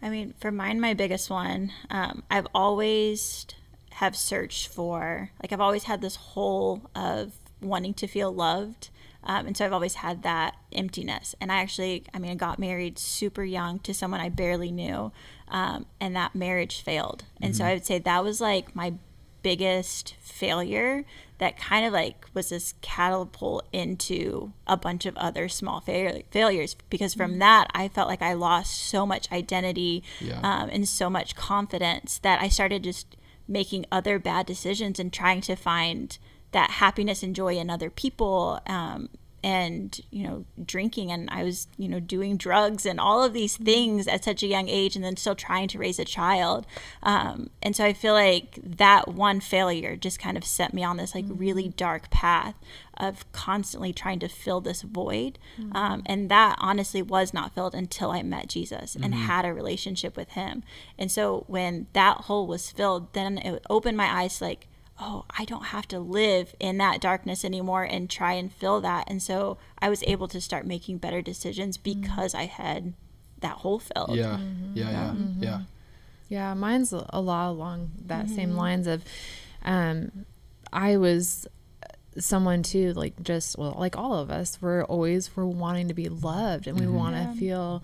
I 0.00 0.08
mean, 0.08 0.34
for 0.40 0.50
mine, 0.50 0.80
my 0.80 0.94
biggest 0.94 1.28
one, 1.28 1.72
um, 1.90 2.22
I've 2.30 2.46
always 2.54 3.46
have 3.92 4.16
searched 4.16 4.68
for, 4.68 5.30
like, 5.42 5.52
I've 5.52 5.60
always 5.60 5.84
had 5.84 6.00
this 6.00 6.16
hole 6.16 6.82
of 6.94 7.32
wanting 7.60 7.94
to 7.94 8.06
feel 8.06 8.32
loved. 8.32 8.90
Um, 9.24 9.46
and 9.48 9.56
so 9.56 9.64
I've 9.66 9.72
always 9.72 9.94
had 9.94 10.22
that 10.22 10.54
emptiness. 10.72 11.34
And 11.40 11.50
I 11.52 11.56
actually, 11.56 12.04
I 12.14 12.18
mean, 12.18 12.30
I 12.30 12.34
got 12.36 12.58
married 12.58 12.98
super 12.98 13.44
young 13.44 13.80
to 13.80 13.92
someone 13.92 14.20
I 14.20 14.28
barely 14.28 14.70
knew. 14.70 15.12
Um, 15.48 15.86
and 16.00 16.14
that 16.16 16.34
marriage 16.34 16.80
failed. 16.80 17.24
And 17.42 17.54
so 17.56 17.64
I 17.64 17.74
would 17.74 17.84
say 17.84 17.98
that 17.98 18.24
was 18.24 18.40
like 18.40 18.74
my 18.76 18.94
biggest 19.42 20.14
failure 20.20 21.04
that 21.38 21.56
kind 21.56 21.86
of 21.86 21.92
like 21.92 22.26
was 22.34 22.48
this 22.48 22.74
catapult 22.80 23.66
into 23.72 24.52
a 24.66 24.76
bunch 24.76 25.06
of 25.06 25.16
other 25.16 25.48
small 25.48 25.80
fail- 25.80 26.22
failures 26.30 26.74
because 26.90 27.14
from 27.14 27.38
that 27.38 27.68
I 27.72 27.88
felt 27.88 28.08
like 28.08 28.22
I 28.22 28.32
lost 28.32 28.74
so 28.78 29.06
much 29.06 29.30
identity 29.30 30.02
Yeah. 30.20 30.40
um, 30.42 30.68
and 30.70 30.88
so 30.88 31.08
much 31.08 31.36
confidence 31.36 32.18
that 32.18 32.40
I 32.42 32.48
started 32.48 32.82
just 32.82 33.16
making 33.46 33.86
other 33.92 34.18
bad 34.18 34.46
decisions 34.46 34.98
and 34.98 35.12
trying 35.12 35.40
to 35.42 35.54
find 35.54 36.18
that 36.52 36.70
happiness 36.72 37.22
and 37.22 37.34
joy 37.36 37.56
in 37.56 37.70
other 37.70 37.90
people 37.90 38.60
um, 38.66 39.08
and 39.44 40.00
you 40.10 40.24
know 40.24 40.44
drinking 40.64 41.12
and 41.12 41.28
i 41.30 41.44
was 41.44 41.68
you 41.76 41.88
know 41.88 42.00
doing 42.00 42.36
drugs 42.36 42.84
and 42.84 42.98
all 42.98 43.22
of 43.22 43.32
these 43.32 43.56
things 43.56 44.08
at 44.08 44.24
such 44.24 44.42
a 44.42 44.46
young 44.46 44.68
age 44.68 44.96
and 44.96 45.04
then 45.04 45.16
still 45.16 45.34
trying 45.34 45.68
to 45.68 45.78
raise 45.78 45.98
a 45.98 46.04
child. 46.04 46.66
Um, 47.02 47.50
and 47.62 47.76
so 47.76 47.84
i 47.84 47.92
feel 47.92 48.14
like 48.14 48.58
that 48.62 49.08
one 49.08 49.40
failure 49.40 49.96
just 49.96 50.18
kind 50.18 50.36
of 50.36 50.44
set 50.44 50.74
me 50.74 50.82
on 50.82 50.96
this 50.96 51.14
like 51.14 51.24
really 51.28 51.68
dark 51.68 52.10
path 52.10 52.54
of 52.96 53.30
constantly 53.32 53.92
trying 53.92 54.18
to 54.18 54.28
fill 54.28 54.60
this 54.60 54.82
void. 54.82 55.38
Um, 55.70 56.02
and 56.06 56.28
that 56.30 56.56
honestly 56.58 57.00
was 57.00 57.32
not 57.32 57.54
filled 57.54 57.74
until 57.74 58.10
i 58.10 58.22
met 58.22 58.48
jesus 58.48 58.96
and 58.96 59.14
had 59.14 59.44
a 59.44 59.54
relationship 59.54 60.16
with 60.16 60.30
him. 60.30 60.62
And 60.98 61.10
so 61.10 61.44
when 61.46 61.86
that 61.92 62.22
hole 62.22 62.46
was 62.46 62.70
filled 62.70 63.12
then 63.12 63.38
it 63.38 63.62
opened 63.70 63.96
my 63.96 64.22
eyes 64.22 64.40
like 64.40 64.67
oh, 65.00 65.24
I 65.38 65.44
don't 65.44 65.66
have 65.66 65.86
to 65.88 66.00
live 66.00 66.54
in 66.58 66.78
that 66.78 67.00
darkness 67.00 67.44
anymore 67.44 67.84
and 67.84 68.10
try 68.10 68.32
and 68.32 68.52
fill 68.52 68.80
that. 68.80 69.08
And 69.08 69.22
so 69.22 69.58
I 69.78 69.88
was 69.88 70.02
able 70.04 70.28
to 70.28 70.40
start 70.40 70.66
making 70.66 70.98
better 70.98 71.22
decisions 71.22 71.78
mm-hmm. 71.78 72.00
because 72.00 72.34
I 72.34 72.46
had 72.46 72.94
that 73.40 73.58
hole 73.58 73.78
filled. 73.78 74.16
Yeah. 74.16 74.38
Mm-hmm. 74.40 74.76
Yeah. 74.76 74.90
Yeah. 74.90 75.10
Mm-hmm. 75.14 75.42
Yeah. 75.42 75.60
Yeah, 76.28 76.54
mine's 76.54 76.92
a 76.92 77.06
a 77.10 77.20
lot 77.20 77.48
along 77.50 77.92
that 78.06 78.28
same 78.28 78.52
lines 78.54 78.86
of 78.86 79.02
um 79.64 80.26
I 80.72 80.96
was 80.98 81.46
someone 82.18 82.62
too 82.62 82.92
like 82.92 83.22
just 83.22 83.56
well 83.56 83.76
like 83.78 83.96
all 83.96 84.14
of 84.14 84.30
us 84.30 84.58
we're 84.60 84.84
always 84.84 85.34
we're 85.36 85.46
wanting 85.46 85.88
to 85.88 85.94
be 85.94 86.08
loved 86.08 86.66
and 86.66 86.78
we 86.78 86.86
want 86.86 87.14
to 87.14 87.22
Yeah. 87.22 87.32
feel 87.34 87.82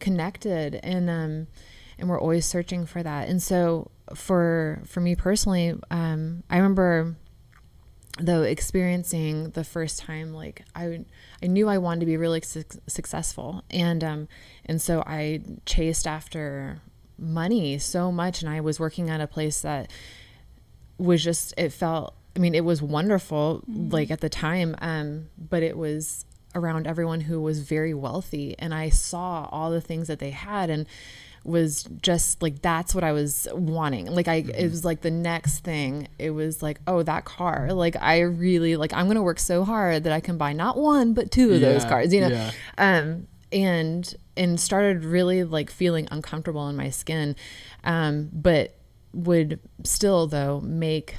connected 0.00 0.80
and 0.82 1.08
um 1.08 1.46
and 1.98 2.08
we're 2.08 2.20
always 2.20 2.46
searching 2.46 2.86
for 2.86 3.02
that. 3.02 3.28
And 3.28 3.40
so 3.40 3.90
for 4.14 4.82
for 4.86 5.00
me 5.00 5.14
personally, 5.14 5.74
um 5.90 6.42
I 6.50 6.56
remember 6.56 7.16
though 8.20 8.42
experiencing 8.42 9.50
the 9.50 9.64
first 9.64 9.98
time 9.98 10.32
like 10.32 10.64
I 10.74 11.04
I 11.42 11.46
knew 11.46 11.68
I 11.68 11.78
wanted 11.78 12.00
to 12.00 12.06
be 12.06 12.16
really 12.16 12.40
suc 12.42 12.66
successful. 12.86 13.62
And 13.70 14.04
um 14.04 14.28
and 14.66 14.80
so 14.80 15.02
I 15.06 15.42
chased 15.66 16.06
after 16.06 16.80
money 17.18 17.78
so 17.78 18.10
much 18.10 18.42
and 18.42 18.50
I 18.50 18.60
was 18.60 18.80
working 18.80 19.08
at 19.08 19.20
a 19.20 19.26
place 19.26 19.62
that 19.62 19.90
was 20.98 21.22
just 21.22 21.54
it 21.56 21.72
felt 21.72 22.14
I 22.36 22.40
mean 22.40 22.54
it 22.54 22.64
was 22.64 22.82
wonderful 22.82 23.62
like 23.68 24.10
at 24.10 24.20
the 24.20 24.28
time 24.28 24.74
um 24.80 25.28
but 25.38 25.62
it 25.62 25.76
was 25.76 26.24
around 26.54 26.86
everyone 26.86 27.22
who 27.22 27.40
was 27.40 27.60
very 27.60 27.94
wealthy 27.94 28.54
and 28.58 28.72
I 28.72 28.88
saw 28.88 29.48
all 29.50 29.70
the 29.70 29.80
things 29.80 30.08
that 30.08 30.18
they 30.18 30.30
had. 30.30 30.70
And 30.70 30.86
was 31.44 31.84
just 32.00 32.42
like 32.42 32.62
that's 32.62 32.94
what 32.94 33.04
I 33.04 33.12
was 33.12 33.46
wanting. 33.52 34.06
Like 34.06 34.28
I 34.28 34.36
it 34.36 34.70
was 34.70 34.84
like 34.84 35.02
the 35.02 35.10
next 35.10 35.60
thing. 35.60 36.08
It 36.18 36.30
was 36.30 36.62
like, 36.62 36.80
oh, 36.86 37.02
that 37.02 37.24
car. 37.24 37.72
Like 37.72 37.96
I 38.00 38.20
really 38.20 38.76
like 38.76 38.92
I'm 38.92 39.06
going 39.06 39.16
to 39.16 39.22
work 39.22 39.38
so 39.38 39.64
hard 39.64 40.04
that 40.04 40.12
I 40.12 40.20
can 40.20 40.38
buy 40.38 40.52
not 40.52 40.76
one 40.76 41.12
but 41.12 41.30
two 41.30 41.52
of 41.52 41.60
those 41.60 41.84
cars, 41.84 42.12
you 42.12 42.22
know. 42.22 42.28
yeah. 42.28 42.50
Um 42.78 43.26
and 43.52 44.14
and 44.36 44.58
started 44.58 45.04
really 45.04 45.44
like 45.44 45.70
feeling 45.70 46.08
uncomfortable 46.10 46.68
in 46.68 46.76
my 46.76 46.90
skin. 46.90 47.36
Um 47.84 48.30
but 48.32 48.74
would 49.12 49.60
still 49.84 50.26
though 50.26 50.60
make 50.60 51.16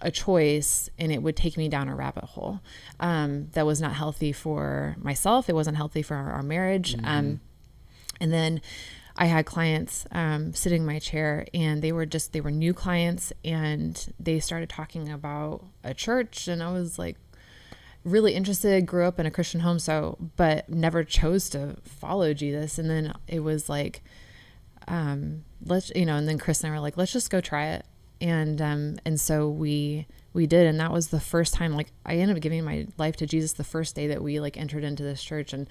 a 0.00 0.10
choice 0.10 0.88
and 0.98 1.12
it 1.12 1.22
would 1.22 1.36
take 1.36 1.56
me 1.56 1.68
down 1.68 1.88
a 1.88 1.94
rabbit 1.94 2.24
hole 2.24 2.60
um, 3.00 3.48
that 3.52 3.66
was 3.66 3.80
not 3.80 3.92
healthy 3.94 4.32
for 4.32 4.94
myself. 5.00 5.48
It 5.48 5.54
wasn't 5.54 5.76
healthy 5.76 6.02
for 6.02 6.14
our, 6.14 6.30
our 6.30 6.42
marriage. 6.42 6.96
Um, 7.02 7.40
and 8.20 8.32
then 8.32 8.60
I 9.20 9.26
had 9.26 9.44
clients 9.44 10.06
um, 10.12 10.54
sitting 10.54 10.80
in 10.80 10.86
my 10.86 10.98
chair 10.98 11.46
and 11.52 11.82
they 11.82 11.92
were 11.92 12.06
just, 12.06 12.32
they 12.32 12.40
were 12.40 12.50
new 12.50 12.72
clients 12.72 13.34
and 13.44 14.14
they 14.18 14.40
started 14.40 14.70
talking 14.70 15.12
about 15.12 15.62
a 15.84 15.92
church. 15.92 16.48
And 16.48 16.62
I 16.62 16.72
was 16.72 16.98
like, 16.98 17.18
really 18.02 18.32
interested, 18.34 18.86
grew 18.86 19.04
up 19.04 19.20
in 19.20 19.26
a 19.26 19.30
Christian 19.30 19.60
home, 19.60 19.78
so, 19.78 20.16
but 20.36 20.70
never 20.70 21.04
chose 21.04 21.50
to 21.50 21.76
follow 21.84 22.32
Jesus. 22.32 22.78
And 22.78 22.88
then 22.88 23.12
it 23.28 23.40
was 23.40 23.68
like, 23.68 24.02
um, 24.88 25.44
let's, 25.66 25.92
you 25.94 26.06
know, 26.06 26.16
and 26.16 26.26
then 26.26 26.38
Chris 26.38 26.64
and 26.64 26.72
I 26.72 26.74
were 26.74 26.80
like, 26.80 26.96
let's 26.96 27.12
just 27.12 27.28
go 27.28 27.42
try 27.42 27.66
it. 27.66 27.84
And, 28.22 28.62
um, 28.62 28.98
and 29.04 29.20
so 29.20 29.50
we, 29.50 30.06
we 30.32 30.46
did. 30.46 30.66
And 30.66 30.80
that 30.80 30.92
was 30.92 31.08
the 31.08 31.20
first 31.20 31.52
time, 31.52 31.76
like, 31.76 31.88
I 32.06 32.14
ended 32.14 32.38
up 32.38 32.42
giving 32.42 32.64
my 32.64 32.86
life 32.96 33.16
to 33.16 33.26
Jesus 33.26 33.52
the 33.52 33.64
first 33.64 33.94
day 33.94 34.06
that 34.06 34.22
we 34.22 34.40
like 34.40 34.56
entered 34.56 34.82
into 34.82 35.02
this 35.02 35.22
church. 35.22 35.52
And, 35.52 35.68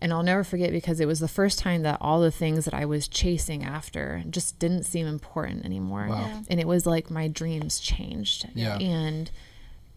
and 0.00 0.12
I'll 0.12 0.22
never 0.22 0.44
forget 0.44 0.72
because 0.72 1.00
it 1.00 1.06
was 1.06 1.20
the 1.20 1.28
first 1.28 1.58
time 1.58 1.82
that 1.82 1.98
all 2.00 2.20
the 2.20 2.30
things 2.30 2.64
that 2.64 2.74
I 2.74 2.84
was 2.86 3.06
chasing 3.08 3.62
after 3.64 4.22
just 4.30 4.58
didn't 4.58 4.84
seem 4.84 5.06
important 5.06 5.64
anymore. 5.64 6.06
Wow. 6.08 6.26
Yeah. 6.26 6.42
And 6.48 6.60
it 6.60 6.66
was 6.66 6.86
like 6.86 7.10
my 7.10 7.28
dreams 7.28 7.78
changed. 7.80 8.48
Yeah. 8.54 8.76
And 8.78 9.30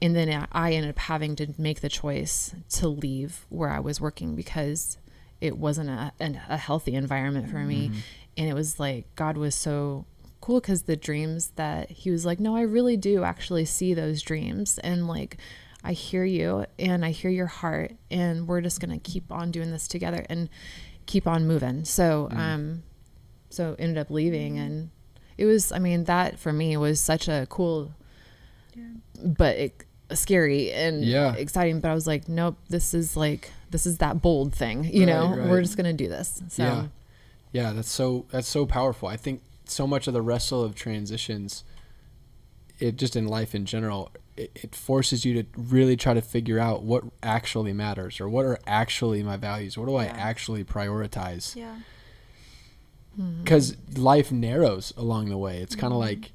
and 0.01 0.15
then 0.15 0.29
I- 0.29 0.47
I 0.51 0.73
ended 0.73 0.89
up 0.89 0.99
having 0.99 1.35
to 1.37 1.47
make 1.57 1.79
the 1.79 1.87
choice 1.89 2.53
to 2.71 2.89
leave 2.89 3.45
where 3.49 3.69
I 3.69 3.79
was 3.79 4.01
working 4.01 4.35
because 4.35 4.97
it 5.39 5.57
wasn't 5.57 5.89
a, 5.89 6.11
an, 6.19 6.39
a 6.49 6.57
healthy 6.57 6.95
environment 6.95 7.49
for 7.49 7.59
me. 7.59 7.87
Mm-hmm. 7.89 7.99
And 8.37 8.49
it 8.49 8.53
was 8.53 8.79
like 8.79 9.05
God 9.15 9.37
was 9.37 9.55
so 9.55 10.05
cool 10.41 10.59
because 10.59 10.83
the 10.83 10.97
dreams 10.97 11.53
that 11.55 11.89
He 11.89 12.11
was 12.11 12.25
like, 12.25 12.39
no, 12.41 12.55
I 12.57 12.61
really 12.63 12.97
do 12.97 13.23
actually 13.23 13.63
see 13.63 13.93
those 13.93 14.21
dreams. 14.21 14.77
And 14.79 15.07
like, 15.07 15.37
I 15.83 15.93
hear 15.93 16.23
you 16.23 16.65
and 16.79 17.03
I 17.03 17.11
hear 17.11 17.29
your 17.31 17.47
heart. 17.47 17.93
And 18.09 18.47
we're 18.47 18.61
just 18.61 18.79
going 18.79 18.97
to 18.97 19.11
keep 19.11 19.31
on 19.31 19.51
doing 19.51 19.71
this 19.71 19.87
together 19.87 20.25
and 20.29 20.49
keep 21.05 21.27
on 21.27 21.45
moving. 21.45 21.83
So, 21.85 22.29
um, 22.31 22.83
so 23.49 23.75
ended 23.77 23.97
up 23.97 24.09
leaving 24.09 24.57
and 24.57 24.89
it 25.37 25.45
was, 25.45 25.71
I 25.71 25.79
mean, 25.79 26.05
that 26.05 26.39
for 26.39 26.53
me 26.53 26.77
was 26.77 26.99
such 27.01 27.27
a 27.27 27.45
cool 27.49 27.93
but 29.23 29.55
it, 29.57 29.83
scary 30.13 30.71
and 30.71 31.03
Yeah. 31.03 31.33
exciting. 31.33 31.79
But 31.79 31.91
I 31.91 31.93
was 31.93 32.07
like, 32.07 32.27
nope, 32.27 32.57
this 32.69 32.93
is 32.93 33.15
like 33.15 33.51
this 33.71 33.85
is 33.85 33.97
that 33.97 34.21
bold 34.21 34.53
thing. 34.53 34.83
You 34.85 35.01
Right, 35.01 35.07
know, 35.07 35.35
right. 35.35 35.49
we're 35.49 35.61
just 35.61 35.77
gonna 35.77 35.93
do 35.93 36.07
this. 36.07 36.41
So 36.49 36.63
Yeah. 36.63 36.87
Yeah, 37.51 37.73
that's 37.73 37.91
so 37.91 38.25
that's 38.31 38.47
so 38.47 38.65
powerful. 38.65 39.07
I 39.07 39.17
think 39.17 39.41
so 39.65 39.85
much 39.87 40.07
of 40.07 40.13
the 40.13 40.21
wrestle 40.21 40.61
of 40.63 40.75
transitions 40.75 41.63
it 42.79 42.97
just 42.97 43.15
in 43.15 43.27
life 43.27 43.53
in 43.55 43.65
general, 43.65 44.11
it, 44.35 44.51
it 44.55 44.75
forces 44.75 45.25
you 45.25 45.41
to 45.41 45.47
really 45.57 45.95
try 45.95 46.13
to 46.13 46.21
figure 46.21 46.59
out 46.59 46.83
what 46.83 47.03
actually 47.21 47.73
matters 47.73 48.19
or 48.19 48.27
what 48.27 48.45
are 48.45 48.59
actually 48.65 49.21
my 49.23 49.37
values. 49.37 49.77
What 49.77 49.87
do 49.87 49.95
I 49.95 50.05
Yeah. 50.05 50.15
actually 50.17 50.63
prioritize? 50.63 51.55
Yeah. 51.55 51.75
Because 53.43 53.77
life 53.95 54.31
narrows 54.31 54.91
along 54.97 55.29
the 55.29 55.37
way. 55.37 55.57
It's 55.59 55.75
Mm-hmm. 55.75 55.81
kind 55.81 55.93
of 55.93 55.99
like 55.99 56.31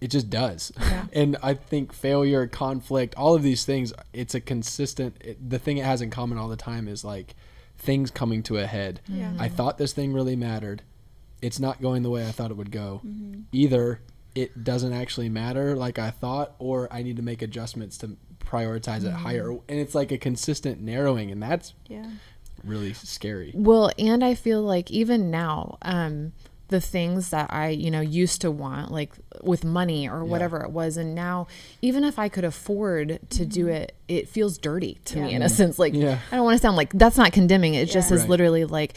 it 0.00 0.08
just 0.08 0.28
does. 0.28 0.72
Yeah. 0.78 1.06
and 1.14 1.36
I 1.42 1.54
think 1.54 1.94
failure, 1.94 2.46
conflict, 2.46 3.14
all 3.16 3.34
of 3.34 3.42
these 3.42 3.64
things, 3.64 3.92
it's 4.12 4.34
a 4.34 4.40
consistent. 4.40 5.16
It, 5.22 5.48
the 5.48 5.58
thing 5.58 5.78
it 5.78 5.84
has 5.86 6.02
in 6.02 6.10
common 6.10 6.36
all 6.36 6.48
the 6.48 6.56
time 6.56 6.86
is 6.86 7.02
like 7.04 7.34
things 7.78 8.10
coming 8.10 8.42
to 8.44 8.58
a 8.58 8.66
head. 8.66 9.00
Yeah. 9.08 9.32
I 9.38 9.48
thought 9.48 9.78
this 9.78 9.94
thing 9.94 10.12
really 10.12 10.36
mattered. 10.36 10.82
It's 11.40 11.58
not 11.58 11.80
going 11.80 12.02
the 12.02 12.10
way 12.10 12.26
I 12.28 12.32
thought 12.32 12.50
it 12.50 12.56
would 12.58 12.70
go. 12.70 13.00
Mm-hmm. 13.06 13.40
Either 13.52 14.00
it 14.34 14.64
doesn't 14.64 14.92
actually 14.92 15.28
matter 15.28 15.76
like 15.76 15.98
I 15.98 16.10
thought, 16.10 16.54
or 16.58 16.92
I 16.92 17.02
need 17.02 17.16
to 17.16 17.22
make 17.22 17.42
adjustments 17.42 17.96
to 17.98 18.16
prioritize 18.40 19.04
it 19.04 19.12
higher. 19.12 19.50
And 19.50 19.62
it's 19.80 19.94
like 19.94 20.12
a 20.12 20.18
consistent 20.18 20.80
narrowing, 20.80 21.30
and 21.30 21.42
that's 21.42 21.74
Yeah. 21.88 22.06
really 22.62 22.92
scary. 22.92 23.52
Well, 23.54 23.90
and 23.98 24.24
I 24.24 24.34
feel 24.34 24.62
like 24.62 24.90
even 24.90 25.30
now, 25.30 25.78
um, 25.82 26.32
the 26.68 26.80
things 26.80 27.28
that 27.30 27.52
I, 27.52 27.68
you 27.68 27.90
know, 27.90 28.00
used 28.00 28.40
to 28.40 28.50
want, 28.50 28.90
like 28.90 29.12
with 29.42 29.64
money 29.64 30.08
or 30.08 30.24
whatever 30.24 30.60
it 30.62 30.70
was, 30.70 30.96
and 30.96 31.14
now, 31.14 31.46
even 31.82 32.02
if 32.04 32.18
I 32.18 32.28
could 32.28 32.44
afford 32.44 33.20
to 33.30 33.44
do 33.46 33.68
it, 33.68 33.94
it 34.08 34.28
feels 34.28 34.56
dirty 34.58 34.98
to 35.06 35.20
me 35.20 35.30
Yeah. 35.30 35.36
in 35.36 35.42
a 35.42 35.48
sense. 35.48 35.78
Like, 35.78 35.94
Yeah. 35.94 36.18
I 36.32 36.36
don't 36.36 36.44
want 36.44 36.56
to 36.56 36.62
sound 36.62 36.76
like 36.76 36.92
that's 36.94 37.18
not 37.18 37.32
condemning. 37.32 37.74
It 37.74 37.86
just 37.90 38.10
is 38.10 38.22
Right. 38.22 38.30
literally 38.30 38.64
like, 38.64 38.96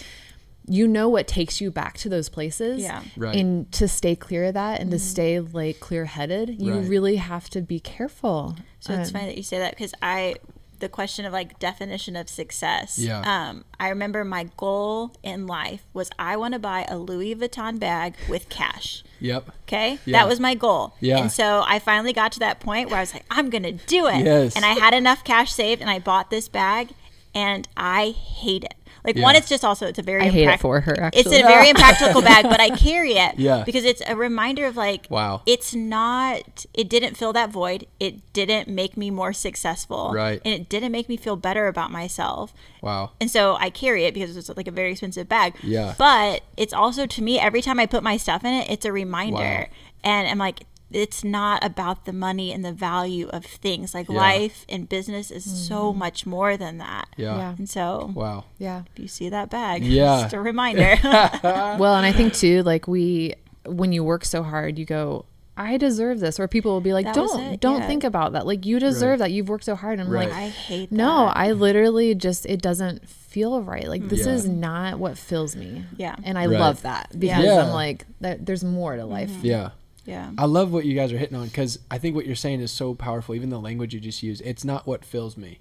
you 0.69 0.87
know 0.87 1.07
what 1.07 1.27
takes 1.27 1.61
you 1.61 1.71
back 1.71 1.97
to 1.99 2.09
those 2.09 2.27
places. 2.29 2.81
Yeah. 2.81 3.01
Right. 3.15 3.35
And 3.35 3.71
to 3.71 3.87
stay 3.87 4.15
clear 4.15 4.45
of 4.45 4.53
that 4.55 4.81
and 4.81 4.91
to 4.91 4.99
stay 4.99 5.39
like 5.39 5.79
clear 5.79 6.05
headed, 6.05 6.61
you 6.61 6.73
Right. 6.75 6.87
really 6.89 7.15
have 7.15 7.49
to 7.51 7.61
be 7.61 7.79
careful. 7.79 8.55
So 8.79 8.93
it's 8.93 9.09
Um, 9.09 9.13
funny 9.13 9.25
that 9.27 9.37
you 9.37 9.43
say 9.43 9.59
that 9.59 9.71
because 9.71 9.93
I, 10.01 10.35
the 10.79 10.89
question 10.89 11.25
of 11.25 11.33
like 11.33 11.57
definition 11.57 12.15
of 12.15 12.27
success. 12.29 12.99
Yeah. 12.99 13.21
Um, 13.21 13.63
I 13.79 13.87
remember 13.89 14.23
my 14.25 14.49
goal 14.57 15.13
in 15.23 15.47
life 15.47 15.83
was 15.93 16.09
I 16.19 16.35
want 16.37 16.53
to 16.53 16.59
buy 16.59 16.85
a 16.89 16.97
Louis 16.97 17.33
Vuitton 17.33 17.79
bag 17.79 18.13
with 18.29 18.47
cash. 18.49 19.03
Yep. 19.19 19.49
Okay. 19.63 19.97
Yeah. 20.05 20.19
That 20.19 20.27
was 20.27 20.39
my 20.39 20.53
goal. 20.53 20.93
Yeah. 20.99 21.17
And 21.19 21.31
so 21.31 21.63
I 21.65 21.79
finally 21.79 22.13
got 22.13 22.31
to 22.33 22.39
that 22.39 22.59
point 22.59 22.89
where 22.89 22.97
I 22.97 23.01
was 23.01 23.13
like, 23.13 23.25
I'm 23.31 23.49
going 23.49 23.63
to 23.63 23.71
do 23.71 24.05
it. 24.07 24.23
Yes. 24.23 24.55
And 24.55 24.65
I 24.65 24.73
had 24.73 24.93
enough 24.93 25.23
cash 25.23 25.51
saved 25.53 25.81
and 25.81 25.89
I 25.89 25.97
bought 25.99 26.29
this 26.29 26.47
bag 26.49 26.89
and 27.33 27.67
I 27.77 28.09
hate 28.09 28.63
it. 28.65 28.75
Like 29.07 29.15
one, 29.23 29.35
it's 29.35 29.49
just 29.49 29.63
also 29.65 29.87
it's 29.87 29.97
a 29.97 30.03
very 30.03 30.23
I 30.25 30.29
hate 30.29 30.47
it 30.49 30.59
for 30.59 30.81
her, 30.81 31.09
It's 31.13 31.17
actually. 31.25 31.39
a 31.41 31.43
very 31.47 31.69
impractical 31.73 32.21
bag, 32.21 32.43
but 32.43 32.59
I 32.59 32.69
carry 32.69 33.13
it 33.13 33.35
Yeah. 33.39 33.63
because 33.65 33.85
it's 33.85 34.01
a 34.05 34.15
reminder 34.15 34.65
of 34.67 34.75
like 34.75 35.07
Wow. 35.09 35.41
it's 35.45 35.73
not 35.73 36.65
it 36.73 36.89
didn't 36.89 37.15
fill 37.15 37.33
that 37.33 37.49
void. 37.49 37.87
It 37.99 38.15
didn't 38.33 38.67
make 38.67 38.97
me 38.97 39.09
more 39.09 39.33
successful. 39.33 40.11
Right. 40.13 40.41
And 40.45 40.53
it 40.53 40.69
didn't 40.69 40.91
make 40.91 41.07
me 41.09 41.17
feel 41.17 41.35
better 41.37 41.67
about 41.67 41.89
myself. 41.89 42.53
Wow. 42.81 43.11
And 43.19 43.31
so 43.31 43.55
I 43.55 43.69
carry 43.69 44.03
it 44.05 44.13
because 44.13 44.35
it's 44.37 44.49
like 44.55 44.67
a 44.67 44.71
very 44.71 44.91
expensive 44.91 45.27
bag. 45.29 45.55
Yeah. 45.63 45.95
But 45.97 46.43
it's 46.57 46.73
also 46.73 47.05
to 47.05 47.21
me 47.23 47.39
every 47.39 47.61
time 47.61 47.79
I 47.79 47.85
put 47.85 48.03
my 48.03 48.17
stuff 48.17 48.43
in 48.43 48.53
it, 48.53 48.69
it's 48.69 48.85
a 48.85 48.91
reminder. 48.91 49.37
Wow. 49.37 49.65
And 50.03 50.27
I'm 50.27 50.37
like, 50.37 50.65
it's 50.91 51.23
not 51.23 51.63
about 51.65 52.05
the 52.05 52.13
money 52.13 52.51
and 52.53 52.63
the 52.63 52.71
value 52.71 53.27
of 53.29 53.45
things. 53.45 53.93
Like 53.93 54.07
Yeah. 54.09 54.15
life 54.17 54.65
and 54.69 54.87
business 54.87 55.31
is 55.31 55.43
so 55.67 55.89
mm-hmm. 55.89 55.99
much 55.99 56.25
more 56.25 56.55
than 56.57 56.77
that. 56.77 57.07
Yeah. 57.17 57.37
Yeah. 57.37 57.55
And 57.57 57.69
so 57.69 58.11
Wow. 58.15 58.45
Yeah. 58.57 58.83
if 58.93 58.99
you 58.99 59.07
see 59.07 59.29
that 59.29 59.49
bag, 59.49 59.83
Yeah. 59.85 60.21
just 60.23 60.33
a 60.33 60.39
reminder. 60.39 60.97
well, 61.03 61.95
and 61.95 62.05
I 62.05 62.11
think 62.11 62.33
too, 62.33 62.63
like 62.63 62.87
we, 62.87 63.35
when 63.65 63.91
you 63.91 64.03
work 64.03 64.23
so 64.23 64.43
hard, 64.43 64.79
you 64.79 64.85
go, 64.85 65.25
I 65.59 65.77
deserve 65.77 66.19
this. 66.19 66.39
Or 66.39 66.47
people 66.47 66.71
will 66.71 66.81
be 66.81 66.93
like, 66.93 67.05
That 67.05 67.15
don't, 67.15 67.59
don't 67.59 67.81
yeah. 67.81 67.87
think 67.87 68.03
about 68.03 68.33
that. 68.33 68.45
Like 68.45 68.65
you 68.65 68.79
deserve 68.79 69.19
that. 69.19 69.31
You've 69.31 69.49
worked 69.49 69.65
so 69.65 69.75
hard. 69.75 69.99
I'm 69.99 70.07
Right. 70.09 70.29
like, 70.29 70.37
I 70.37 70.47
hate 70.49 70.89
that. 70.91 70.95
no, 70.95 71.25
I 71.25 71.51
literally 71.51 72.13
just, 72.15 72.45
it 72.45 72.61
doesn't 72.61 73.09
feel 73.09 73.61
right. 73.61 73.87
Like 73.89 74.07
this 74.07 74.25
Yeah. 74.25 74.33
is 74.33 74.47
not 74.47 74.99
what 74.99 75.17
fills 75.17 75.55
me. 75.55 75.83
Yeah. 75.97 76.15
And 76.23 76.37
I 76.37 76.45
Right. 76.45 76.59
love 76.59 76.83
that 76.83 77.09
because 77.17 77.43
Yeah. 77.43 77.63
I'm 77.63 77.71
like, 77.73 78.05
there, 78.21 78.37
there's 78.39 78.63
more 78.63 78.95
to 78.95 79.05
life. 79.05 79.31
Mm-hmm. 79.31 79.45
Yeah. 79.47 79.69
Yeah. 80.07 80.31
I 80.37 80.45
love 80.45 80.71
what 80.71 80.85
you 80.85 80.95
guys 80.95 81.11
are 81.11 81.17
hitting 81.17 81.37
on 81.37 81.45
because 81.45 81.77
I 81.91 81.97
think 81.99 82.15
what 82.15 82.25
you're 82.25 82.35
saying 82.35 82.61
is 82.61 82.71
so 82.71 82.95
powerful. 82.95 83.35
Even 83.35 83.49
the 83.49 83.59
language 83.59 83.93
you 83.93 83.99
just 83.99 84.23
used, 84.23 84.41
it's 84.45 84.63
not 84.65 84.87
what 84.87 85.03
fills 85.05 85.37
me, 85.37 85.59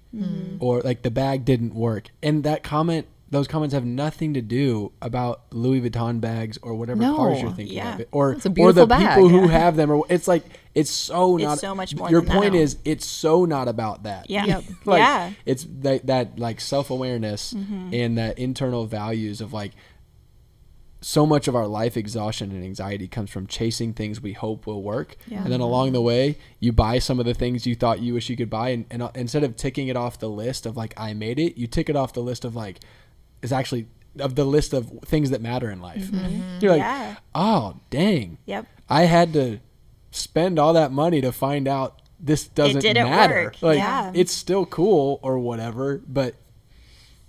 or 0.59 0.81
like 0.81 1.01
the 1.03 1.11
bag 1.11 1.45
didn't 1.45 1.75
work. 1.75 2.07
And 2.23 2.43
that 2.45 2.63
comment, 2.63 3.07
those 3.29 3.45
comments 3.45 3.73
have 3.73 3.83
nothing 3.85 4.33
to 4.35 4.41
do 4.41 4.93
about 5.01 5.41
Louis 5.51 5.81
Vuitton 5.81 6.21
bags 6.21 6.57
or 6.61 6.73
whatever 6.75 7.01
No. 7.01 7.17
cars 7.17 7.41
you're 7.41 7.51
thinking 7.51 7.75
Yeah. 7.75 7.95
of, 7.95 7.99
it, 7.99 8.07
or 8.13 8.31
It's 8.31 8.45
a 8.45 8.53
or 8.57 8.71
the 8.71 8.87
bag. 8.87 9.15
people 9.15 9.27
who 9.27 9.41
Yeah. 9.41 9.47
have 9.51 9.75
them. 9.75 9.91
Or 9.91 10.05
it's 10.09 10.29
like 10.29 10.43
it's 10.73 10.91
so 10.91 11.35
It's 11.35 11.43
not 11.43 11.59
so 11.59 11.75
much 11.75 11.93
more 11.95 12.09
Your 12.09 12.21
than 12.21 12.31
point 12.33 12.53
now. 12.53 12.59
is, 12.61 12.77
it's 12.85 13.05
so 13.05 13.43
not 13.43 13.67
about 13.67 14.03
that. 14.03 14.29
Yeah. 14.29 14.45
Yep. 14.45 14.63
like 14.85 14.99
yeah. 14.99 15.31
it's 15.45 15.67
that 15.81 16.07
that 16.07 16.39
like 16.39 16.61
self 16.61 16.89
awareness 16.89 17.53
Mm-hmm. 17.53 17.89
and 17.93 18.17
that 18.17 18.39
internal 18.39 18.85
values 18.85 19.41
of 19.41 19.51
like 19.51 19.73
so 20.99 21.25
much 21.27 21.47
of 21.47 21.55
our 21.55 21.67
life 21.67 21.95
exhaustion 21.95 22.51
and 22.51 22.63
anxiety 22.63 23.07
comes 23.07 23.29
from 23.29 23.45
chasing 23.45 23.93
things 23.93 24.19
we 24.21 24.33
hope 24.33 24.65
will 24.65 24.81
work 24.81 25.15
Yeah. 25.27 25.37
and 25.43 25.45
then 25.45 25.53
mm-hmm. 25.59 25.61
along 25.61 25.91
the 25.91 26.01
way 26.01 26.37
you 26.59 26.71
buy 26.73 26.97
some 26.99 27.19
of 27.19 27.25
the 27.25 27.35
things 27.35 27.67
you 27.67 27.75
thought 27.75 27.99
you 27.99 28.13
wish 28.15 28.29
you 28.29 28.35
could 28.37 28.49
buy 28.49 28.69
and, 28.69 28.85
and 28.89 29.03
uh, 29.03 29.11
instead 29.13 29.43
of 29.43 29.55
ticking 29.55 29.89
it 29.89 29.95
off 29.95 30.17
the 30.19 30.29
list 30.29 30.65
of 30.65 30.75
like 30.75 30.93
i 30.97 31.13
made 31.13 31.37
it 31.39 31.55
you 31.57 31.67
tick 31.67 31.87
it 31.89 31.95
off 31.95 32.13
the 32.13 32.21
list 32.21 32.43
of 32.43 32.55
like 32.55 32.79
is 33.43 33.51
actually 33.51 33.85
of 34.19 34.33
the 34.33 34.43
list 34.45 34.73
of 34.73 34.91
things 35.05 35.29
that 35.29 35.39
matter 35.39 35.69
in 35.69 35.79
life 35.81 36.05
mm-hmm. 36.07 36.17
Mm-hmm. 36.25 36.59
you're 36.61 36.71
like 36.71 36.79
Yeah. 36.79 37.15
oh 37.35 37.79
dang 37.91 38.39
Yep. 38.45 38.65
i 38.89 39.03
had 39.03 39.33
to 39.33 39.59
spend 40.09 40.57
all 40.57 40.73
that 40.73 40.91
money 40.91 41.21
to 41.21 41.31
find 41.31 41.67
out 41.67 42.01
this 42.19 42.47
doesn't 42.47 42.81
didn't 42.81 43.07
matter 43.07 43.43
work. 43.43 43.61
like 43.61 43.77
Yeah. 43.77 44.11
it's 44.15 44.31
still 44.33 44.65
cool 44.65 45.19
or 45.21 45.37
whatever 45.37 46.01
but 46.07 46.33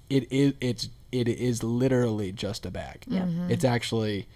it 0.09 0.27
is 0.33 0.55
it's 0.63 0.89
it 1.13 1.27
is 1.29 1.63
literally 1.63 2.33
just 2.33 2.67
a 2.67 2.71
bag 2.71 3.05
Yep. 3.09 3.25
Mm-hmm. 3.25 3.51
it's 3.51 3.65
actually 3.65 4.27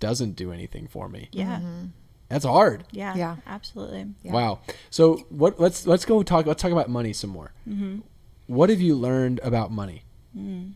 doesn't 0.00 0.32
do 0.36 0.52
anything 0.52 0.86
for 0.88 1.08
me 1.08 1.28
Yeah. 1.32 1.56
Mm-hmm. 1.58 1.86
that's 2.28 2.44
hard 2.44 2.84
Yeah. 2.90 3.14
Yeah. 3.16 3.36
Absolutely. 3.46 4.06
Yeah. 4.22 4.32
wow 4.32 4.60
so 4.90 5.16
what 5.28 5.60
let's 5.60 5.86
let's 5.86 6.04
go 6.04 6.22
talk 6.22 6.46
let's 6.46 6.60
talk 6.62 6.72
about 6.72 6.88
money 6.88 7.12
some 7.12 7.30
more 7.30 7.52
Mm-hmm. 7.68 7.98
what 8.46 8.70
have 8.70 8.80
you 8.80 8.94
learned 8.94 9.40
about 9.42 9.70
money 9.70 10.04
mm. 10.36 10.72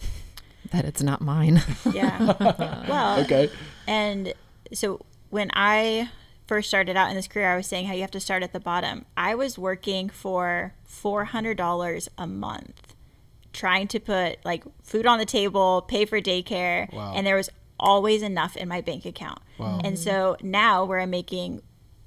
That 0.72 0.84
it's 0.84 1.02
not 1.02 1.20
mine. 1.20 1.62
Yeah. 1.92 2.34
well, 2.88 3.20
okay 3.24 3.50
And 3.86 4.34
so 4.72 5.04
when 5.30 5.50
I 5.54 6.10
first 6.48 6.68
started 6.68 6.96
out 6.96 7.08
in 7.10 7.14
this 7.16 7.28
career, 7.28 7.52
I 7.52 7.56
was 7.56 7.66
saying 7.68 7.86
how 7.86 7.94
you 7.94 8.00
have 8.02 8.10
to 8.12 8.20
start 8.20 8.42
at 8.42 8.52
the 8.52 8.60
bottom. 8.60 9.04
I 9.16 9.34
was 9.34 9.58
working 9.58 10.08
for 10.08 10.74
$400 10.88 12.08
a 12.18 12.26
month, 12.26 12.94
trying 13.56 13.88
to 13.88 13.98
put 13.98 14.44
like 14.44 14.62
food 14.84 15.06
on 15.06 15.18
the 15.18 15.24
table, 15.24 15.82
pay 15.88 16.04
for 16.04 16.20
daycare, 16.20 16.92
Wow. 16.92 17.12
and 17.16 17.26
there 17.26 17.36
was 17.36 17.50
always 17.80 18.22
enough 18.22 18.56
in 18.56 18.68
my 18.68 18.80
bank 18.80 19.04
account. 19.04 19.40
Wow. 19.58 19.80
And 19.82 19.98
so 19.98 20.36
now 20.42 20.84
where 20.84 21.00
I'm 21.00 21.10
making 21.10 21.62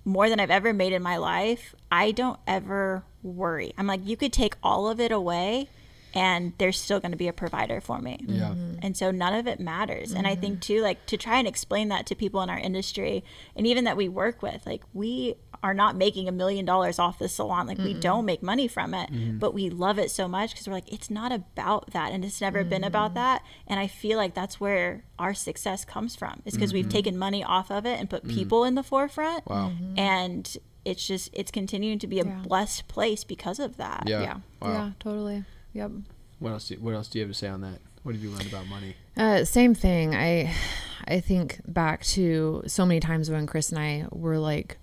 more 0.06 0.30
than 0.30 0.40
I've 0.40 0.50
ever 0.52 0.72
made 0.74 0.94
in 0.94 1.04
my 1.04 1.18
life, 1.18 1.76
I 1.92 2.12
don't 2.12 2.40
ever 2.48 3.04
worry. 3.22 3.74
I'm 3.78 3.86
like, 3.88 4.02
you 4.08 4.16
could 4.16 4.32
take 4.34 4.56
all 4.64 4.88
of 4.90 5.00
it 5.00 5.12
away 5.12 5.68
and 6.14 6.54
there's 6.58 6.80
still 6.80 7.00
going 7.00 7.12
to 7.12 7.18
be 7.18 7.28
a 7.28 7.34
provider 7.34 7.80
for 7.82 8.00
me. 8.00 8.18
yeah 8.28 8.50
mm-hmm. 8.50 8.76
And 8.82 8.96
so 8.96 9.12
none 9.12 9.34
of 9.34 9.48
it 9.48 9.60
matters. 9.60 10.12
And 10.12 10.26
I 10.26 10.36
think 10.36 10.56
mm-hmm. 10.56 10.74
too, 10.76 10.82
like 10.82 11.06
to 11.08 11.18
try 11.18 11.38
and 11.38 11.48
explain 11.48 11.90
that 11.90 12.06
to 12.08 12.16
people 12.16 12.42
in 12.42 12.50
our 12.50 12.58
industry 12.58 13.24
and 13.56 13.68
even 13.68 13.84
that 13.84 13.98
we 13.98 14.10
work 14.10 14.42
with, 14.42 14.66
like 14.66 14.84
we 14.94 15.36
are 15.62 15.74
not 15.74 15.96
making 15.96 16.28
a 16.28 16.32
million 16.32 16.66
dollars 16.66 17.00
off 17.00 17.20
this 17.20 17.34
salon. 17.34 17.68
Like 17.68 17.78
we 17.78 17.94
don't 17.94 18.26
make 18.26 18.42
money 18.42 18.68
from 18.68 18.94
it, 18.94 19.12
mm-hmm. 19.12 19.38
but 19.40 19.54
we 19.54 19.70
love 19.70 20.00
it 20.00 20.10
so 20.10 20.28
much 20.28 20.52
because 20.52 20.68
we're 20.68 20.74
like, 20.74 20.92
it's 20.92 21.10
not 21.10 21.32
about 21.32 21.92
that. 21.92 22.12
And 22.14 22.24
it's 22.24 22.40
never 22.40 22.64
been 22.64 22.84
about 22.84 23.14
that. 23.16 23.44
And 23.68 23.80
I 23.80 23.88
feel 23.88 24.18
like 24.18 24.34
that's 24.34 24.60
where 24.60 25.04
our 25.18 25.34
success 25.34 25.84
comes 25.84 26.16
from. 26.16 26.42
It's 26.46 26.56
because 26.56 26.74
we've 26.74 26.90
taken 26.90 27.18
money 27.18 27.44
off 27.44 27.70
of 27.72 27.86
it 27.86 28.00
and 28.00 28.10
put 28.10 28.28
people 28.28 28.64
in 28.64 28.76
the 28.76 28.84
forefront. 28.84 29.46
wow 29.48 29.72
And 29.98 30.58
it's 30.86 31.06
just, 31.06 31.30
it's 31.34 31.52
continuing 31.52 32.00
to 32.00 32.08
be 32.08 32.20
a 32.22 32.26
Yeah. 32.26 32.42
blessed 32.42 32.88
place 32.88 33.26
because 33.26 33.60
of 33.60 33.76
that. 33.78 34.04
yeah 34.08 34.22
yeah. 34.22 34.38
wow 34.62 34.72
Yeah, 34.72 34.92
totally. 35.00 35.44
Yep. 35.74 35.92
what 36.40 36.52
else 36.52 36.68
do, 36.70 36.76
what 36.76 36.94
else 36.96 37.08
do 37.08 37.20
you 37.20 37.26
have 37.26 37.32
to 37.34 37.38
say 37.38 37.48
on 37.48 37.62
that 37.62 37.80
what 38.04 38.16
have 38.16 38.24
you 38.24 38.30
learned 38.32 38.48
about 38.48 38.68
money 38.68 38.96
Uh, 39.18 39.44
same 39.46 39.74
thing. 39.76 40.16
I 40.16 40.54
I 41.08 41.20
think 41.20 41.60
back 41.68 42.04
to 42.16 42.64
so 42.68 42.86
many 42.86 43.00
times 43.00 43.30
when 43.30 43.46
Chris 43.48 43.70
and 43.72 43.80
I 43.80 44.06
were 44.12 44.38
like, 44.38 44.78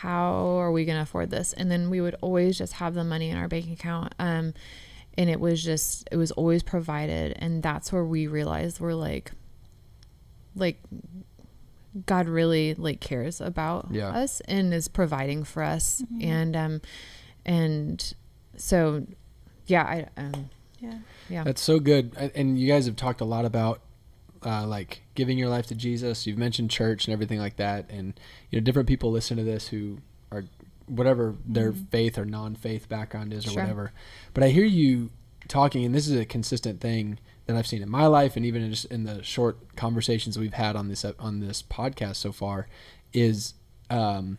"How 0.00 0.58
are 0.58 0.72
we 0.72 0.84
going 0.84 0.96
to 0.96 1.02
afford 1.02 1.30
this?" 1.30 1.52
And 1.52 1.70
then 1.70 1.90
we 1.90 2.00
would 2.00 2.16
always 2.20 2.56
just 2.58 2.74
have 2.74 2.94
the 2.94 3.04
money 3.04 3.28
in 3.30 3.36
our 3.36 3.46
bank 3.46 3.70
account, 3.70 4.14
um, 4.18 4.54
and 5.18 5.28
it 5.30 5.38
was 5.38 5.62
just 5.62 6.08
it 6.10 6.16
was 6.16 6.32
always 6.32 6.62
provided, 6.62 7.36
and 7.38 7.62
that's 7.62 7.92
where 7.92 8.04
we 8.04 8.26
realized 8.26 8.80
we're 8.80 8.94
like, 8.94 9.32
like 10.56 10.80
God 12.06 12.26
really 12.28 12.74
like 12.74 13.00
cares 13.00 13.40
about 13.40 13.88
Yeah. 13.90 14.08
us 14.08 14.40
and 14.42 14.72
is 14.74 14.88
providing 14.88 15.44
for 15.44 15.62
us, 15.62 16.02
and 16.20 16.56
um, 16.56 16.80
and 17.44 18.14
so 18.56 19.06
yeah, 19.66 19.82
I 19.82 20.20
um, 20.20 20.50
Yeah. 20.80 20.98
yeah, 21.28 21.44
That's 21.44 21.60
so 21.62 21.78
good. 21.80 22.12
And- 22.16 22.32
And 22.34 22.58
you 22.58 22.66
guys 22.68 22.86
have 22.86 22.96
talked 22.96 23.20
a 23.20 23.24
lot 23.24 23.44
about 23.44 23.80
uh, 24.44 24.66
like 24.66 25.02
giving 25.14 25.38
your 25.38 25.48
life 25.48 25.66
to 25.68 25.74
Jesus. 25.74 26.26
You've 26.26 26.38
mentioned 26.38 26.70
church 26.70 27.06
and 27.06 27.12
everything 27.12 27.38
like 27.38 27.56
that, 27.56 27.90
and 27.90 28.18
you 28.50 28.60
know 28.60 28.64
different 28.64 28.86
people 28.88 29.10
listen 29.10 29.36
to 29.38 29.42
this 29.42 29.68
who 29.68 29.98
are 30.30 30.44
whatever 30.86 31.34
their 31.44 31.72
faith 31.72 32.16
or 32.16 32.24
non-faith 32.24 32.88
background 32.88 33.32
is 33.32 33.44
or 33.46 33.50
Sure. 33.50 33.62
whatever. 33.62 33.92
But 34.34 34.44
I 34.44 34.50
hear 34.50 34.64
you 34.66 35.10
talking, 35.48 35.84
and 35.84 35.92
this 35.94 36.06
is 36.06 36.16
a 36.16 36.24
consistent 36.24 36.80
thing 36.80 37.18
that 37.46 37.56
I've 37.56 37.66
seen 37.66 37.82
in 37.82 37.88
my 37.90 38.06
life, 38.06 38.36
and 38.36 38.44
even 38.46 38.62
in 38.62 38.70
just 38.70 38.84
in 38.86 39.02
the 39.04 39.22
short 39.22 39.74
conversations 39.76 40.38
we've 40.38 40.52
had 40.54 40.76
on 40.76 40.88
this 40.88 41.04
on 41.04 41.40
this 41.40 41.62
podcast 41.62 42.16
so 42.16 42.30
far, 42.30 42.68
is 43.12 43.54
um, 43.90 44.38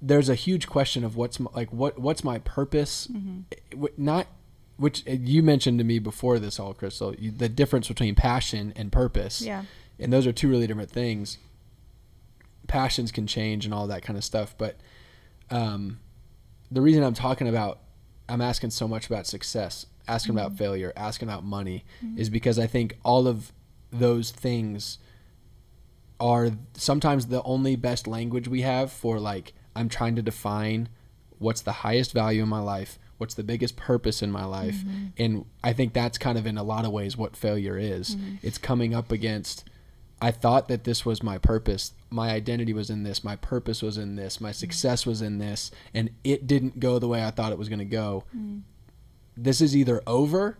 there's 0.00 0.28
a 0.28 0.34
huge 0.34 0.68
question 0.68 1.04
of 1.04 1.16
what's 1.16 1.40
my, 1.40 1.50
like 1.54 1.72
what 1.72 1.98
what's 1.98 2.22
my 2.22 2.38
purpose? 2.40 3.08
Mm-hmm. 3.08 3.84
Wh- 3.84 3.98
not 3.98 4.26
which 4.76 5.04
you 5.06 5.42
mentioned 5.42 5.78
to 5.78 5.84
me 5.84 5.98
before 5.98 6.38
this 6.38 6.58
all 6.58 6.74
crystal 6.74 7.14
you, 7.14 7.30
the 7.30 7.48
difference 7.48 7.88
between 7.88 8.14
passion 8.14 8.72
and 8.76 8.90
purpose. 8.90 9.40
Yeah. 9.40 9.64
and 9.98 10.12
those 10.12 10.26
are 10.26 10.32
two 10.32 10.48
really 10.48 10.66
different 10.66 10.90
things. 10.90 11.38
Passions 12.66 13.12
can 13.12 13.26
change 13.26 13.64
and 13.64 13.74
all 13.74 13.86
that 13.86 14.02
kind 14.02 14.16
of 14.16 14.24
stuff 14.24 14.54
but 14.56 14.76
um, 15.50 16.00
the 16.70 16.80
reason 16.80 17.02
i'm 17.02 17.14
talking 17.14 17.46
about 17.48 17.80
i'm 18.28 18.40
asking 18.40 18.70
so 18.70 18.88
much 18.88 19.06
about 19.06 19.26
success 19.26 19.86
asking 20.08 20.34
about 20.34 20.48
mm-hmm. 20.50 20.58
failure 20.58 20.92
asking 20.96 21.28
about 21.28 21.44
money 21.44 21.84
mm-hmm. 22.04 22.18
is 22.18 22.30
because 22.30 22.58
i 22.58 22.66
think 22.66 22.96
all 23.04 23.28
of 23.28 23.52
those 23.92 24.30
things 24.30 24.98
are 26.18 26.50
sometimes 26.74 27.26
the 27.26 27.42
only 27.42 27.76
best 27.76 28.06
language 28.06 28.48
we 28.48 28.62
have 28.62 28.90
for 28.90 29.20
like 29.20 29.52
I'm 29.74 29.88
trying 29.88 30.16
to 30.16 30.22
define 30.22 30.88
what's 31.38 31.60
the 31.60 31.72
highest 31.72 32.12
value 32.12 32.42
in 32.42 32.48
my 32.48 32.60
life, 32.60 32.98
what's 33.18 33.34
the 33.34 33.44
biggest 33.44 33.76
purpose 33.76 34.22
in 34.22 34.30
my 34.30 34.44
life, 34.44 34.76
mm-hmm. 34.76 35.06
and 35.18 35.44
I 35.62 35.72
think 35.72 35.92
that's 35.92 36.18
kind 36.18 36.38
of 36.38 36.46
in 36.46 36.58
a 36.58 36.62
lot 36.62 36.84
of 36.84 36.92
ways 36.92 37.16
what 37.16 37.36
failure 37.36 37.78
is. 37.78 38.16
Mm-hmm. 38.16 38.36
It's 38.42 38.58
coming 38.58 38.94
up 38.94 39.10
against 39.12 39.64
I 40.22 40.30
thought 40.30 40.68
that 40.68 40.84
this 40.84 41.04
was 41.04 41.22
my 41.22 41.38
purpose. 41.38 41.92
My 42.08 42.30
identity 42.30 42.72
was 42.72 42.88
in 42.88 43.02
this. 43.02 43.24
My 43.24 43.36
purpose 43.36 43.82
was 43.82 43.98
in 43.98 44.16
this. 44.16 44.40
My 44.40 44.50
mm-hmm. 44.50 44.54
success 44.54 45.04
was 45.04 45.20
in 45.20 45.38
this, 45.38 45.70
and 45.92 46.10
it 46.22 46.46
didn't 46.46 46.80
go 46.80 46.98
the 46.98 47.08
way 47.08 47.24
I 47.24 47.30
thought 47.30 47.52
it 47.52 47.58
was 47.58 47.68
going 47.68 47.80
to 47.80 47.84
go. 47.84 48.24
This 49.36 49.60
is 49.60 49.76
either 49.76 50.02
over 50.06 50.56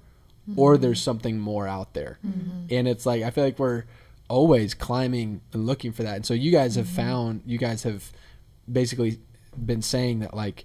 or 0.57 0.77
there's 0.77 1.00
something 1.00 1.38
more 1.38 1.66
out 1.66 1.94
there. 1.94 2.18
And 2.70 2.88
it's 2.88 3.07
like 3.07 3.22
I 3.22 3.31
feel 3.31 3.44
like 3.44 3.59
we're 3.59 3.85
always 4.29 4.74
climbing 4.74 5.40
and 5.53 5.66
looking 5.66 5.92
for 5.92 6.03
that. 6.03 6.16
And 6.16 6.27
so 6.27 6.35
you 6.35 6.50
guys 6.50 6.74
have 6.77 6.88
found 6.88 7.42
you 7.46 7.59
guys 7.59 7.85
have 7.85 8.12
basically 8.70 9.18
been 9.57 9.83
saying 9.83 10.20
that 10.20 10.35
like 10.35 10.64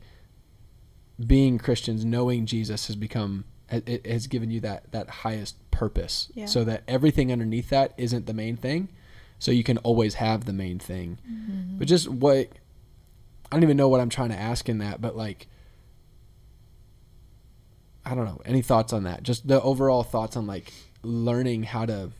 being 1.26 1.58
Christians, 1.58 2.06
knowing 2.06 2.46
Jesus 2.46 2.88
has 2.88 2.96
become 2.96 3.46
it 3.72 4.06
has 4.06 4.28
given 4.28 4.50
you 4.50 4.60
that 4.62 4.92
that 4.92 5.10
highest 5.10 5.56
purpose. 5.72 6.32
Yeah. 6.34 6.46
So 6.46 6.64
that 6.64 6.84
everything 6.88 7.32
underneath 7.32 7.70
that 7.70 7.94
isn't 7.98 8.26
the 8.26 8.34
main 8.34 8.58
thing. 8.58 8.90
So 9.38 9.52
you 9.52 9.64
can 9.64 9.78
always 9.80 10.16
have 10.16 10.46
the 10.46 10.54
main 10.54 10.80
thing. 10.80 11.20
Mm-hmm. 11.30 11.78
But 11.78 11.88
just 11.88 12.08
what 12.10 12.50
I 13.52 13.56
don't 13.56 13.64
even 13.64 13.78
know 13.78 13.88
what 13.88 14.02
I'm 14.02 14.10
trying 14.10 14.30
to 14.30 14.40
ask 14.40 14.68
in 14.70 14.80
that, 14.80 15.02
but 15.02 15.16
like 15.16 15.48
I 18.06 18.16
don't 18.16 18.26
know. 18.26 18.42
Any 18.46 18.62
thoughts 18.62 18.92
on 18.92 19.04
that? 19.04 19.24
Just 19.24 19.48
the 19.48 19.62
overall 19.62 20.04
thoughts 20.04 20.36
on 20.36 20.48
like 20.48 20.74
learning 21.04 21.64
how 21.64 21.86
to 21.86 22.12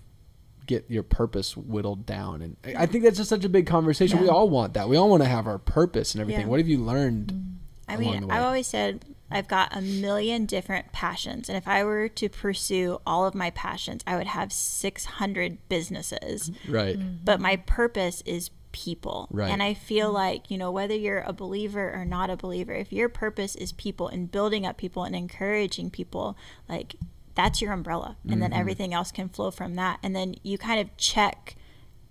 get 0.70 0.86
your 0.88 1.04
purpose 1.04 1.58
whittled 1.58 2.06
down. 2.06 2.42
And 2.42 2.56
I 2.64 2.84
I 2.84 2.86
think 2.86 3.04
that's 3.04 3.18
just 3.18 3.30
such 3.30 3.44
a 3.44 3.50
big 3.50 3.66
conversation. 3.66 4.22
We 4.22 4.30
all 4.30 4.50
want 4.50 4.76
that. 4.76 4.88
We 4.88 4.96
all 4.96 5.10
want 5.10 5.24
to 5.24 5.30
have 5.30 5.48
our 5.48 5.58
purpose 5.58 6.14
and 6.14 6.22
everything. 6.22 6.44
Yeah. 6.44 6.48
What 6.48 6.60
have 6.60 6.68
you 6.68 6.78
learned? 6.78 7.34
Mm. 7.34 7.56
I 7.88 7.94
along 7.96 8.12
mean, 8.12 8.22
the 8.22 8.28
way? 8.28 8.36
I've 8.36 8.44
always 8.44 8.68
said 8.68 9.04
I've 9.32 9.48
got 9.48 9.76
a 9.76 9.82
million 9.82 10.46
different 10.46 10.92
passions. 10.92 11.50
And 11.50 11.58
if 11.58 11.68
I 11.68 11.84
were 11.84 12.08
to 12.08 12.30
pursue 12.30 13.02
all 13.06 13.26
of 13.26 13.34
my 13.34 13.50
passions, 13.50 14.04
I 14.06 14.16
would 14.16 14.28
have 14.28 14.54
600 14.54 15.58
businesses. 15.70 16.52
Right. 16.68 16.98
Mm-hmm. 16.98 17.24
But 17.24 17.42
my 17.42 17.58
purpose 17.58 18.22
is 18.26 18.52
people. 18.72 19.28
Right. 19.32 19.52
And 19.52 19.64
I 19.64 19.74
feel 19.74 20.12
like, 20.12 20.52
you 20.52 20.58
know, 20.58 20.72
whether 20.72 20.96
you're 20.96 21.22
a 21.22 21.34
believer 21.34 21.92
or 21.92 22.06
not 22.06 22.30
a 22.30 22.38
believer, 22.38 22.74
if 22.74 22.94
your 22.94 23.10
purpose 23.10 23.56
is 23.56 23.72
people 23.72 24.08
and 24.08 24.32
building 24.32 24.66
up 24.66 24.78
people 24.78 25.04
and 25.04 25.16
encouraging 25.16 25.90
people, 25.90 26.38
like 26.68 26.96
that's 27.40 27.62
your 27.62 27.72
umbrella. 27.72 28.18
And 28.30 28.42
then 28.42 28.52
mm-hmm. 28.52 28.60
everything 28.60 28.94
else 28.94 29.14
can 29.14 29.30
flow 29.30 29.50
from 29.50 29.76
that. 29.76 30.00
And 30.04 30.14
then 30.14 30.36
you 30.44 30.58
kind 30.58 30.82
of 30.82 30.96
check 30.98 31.56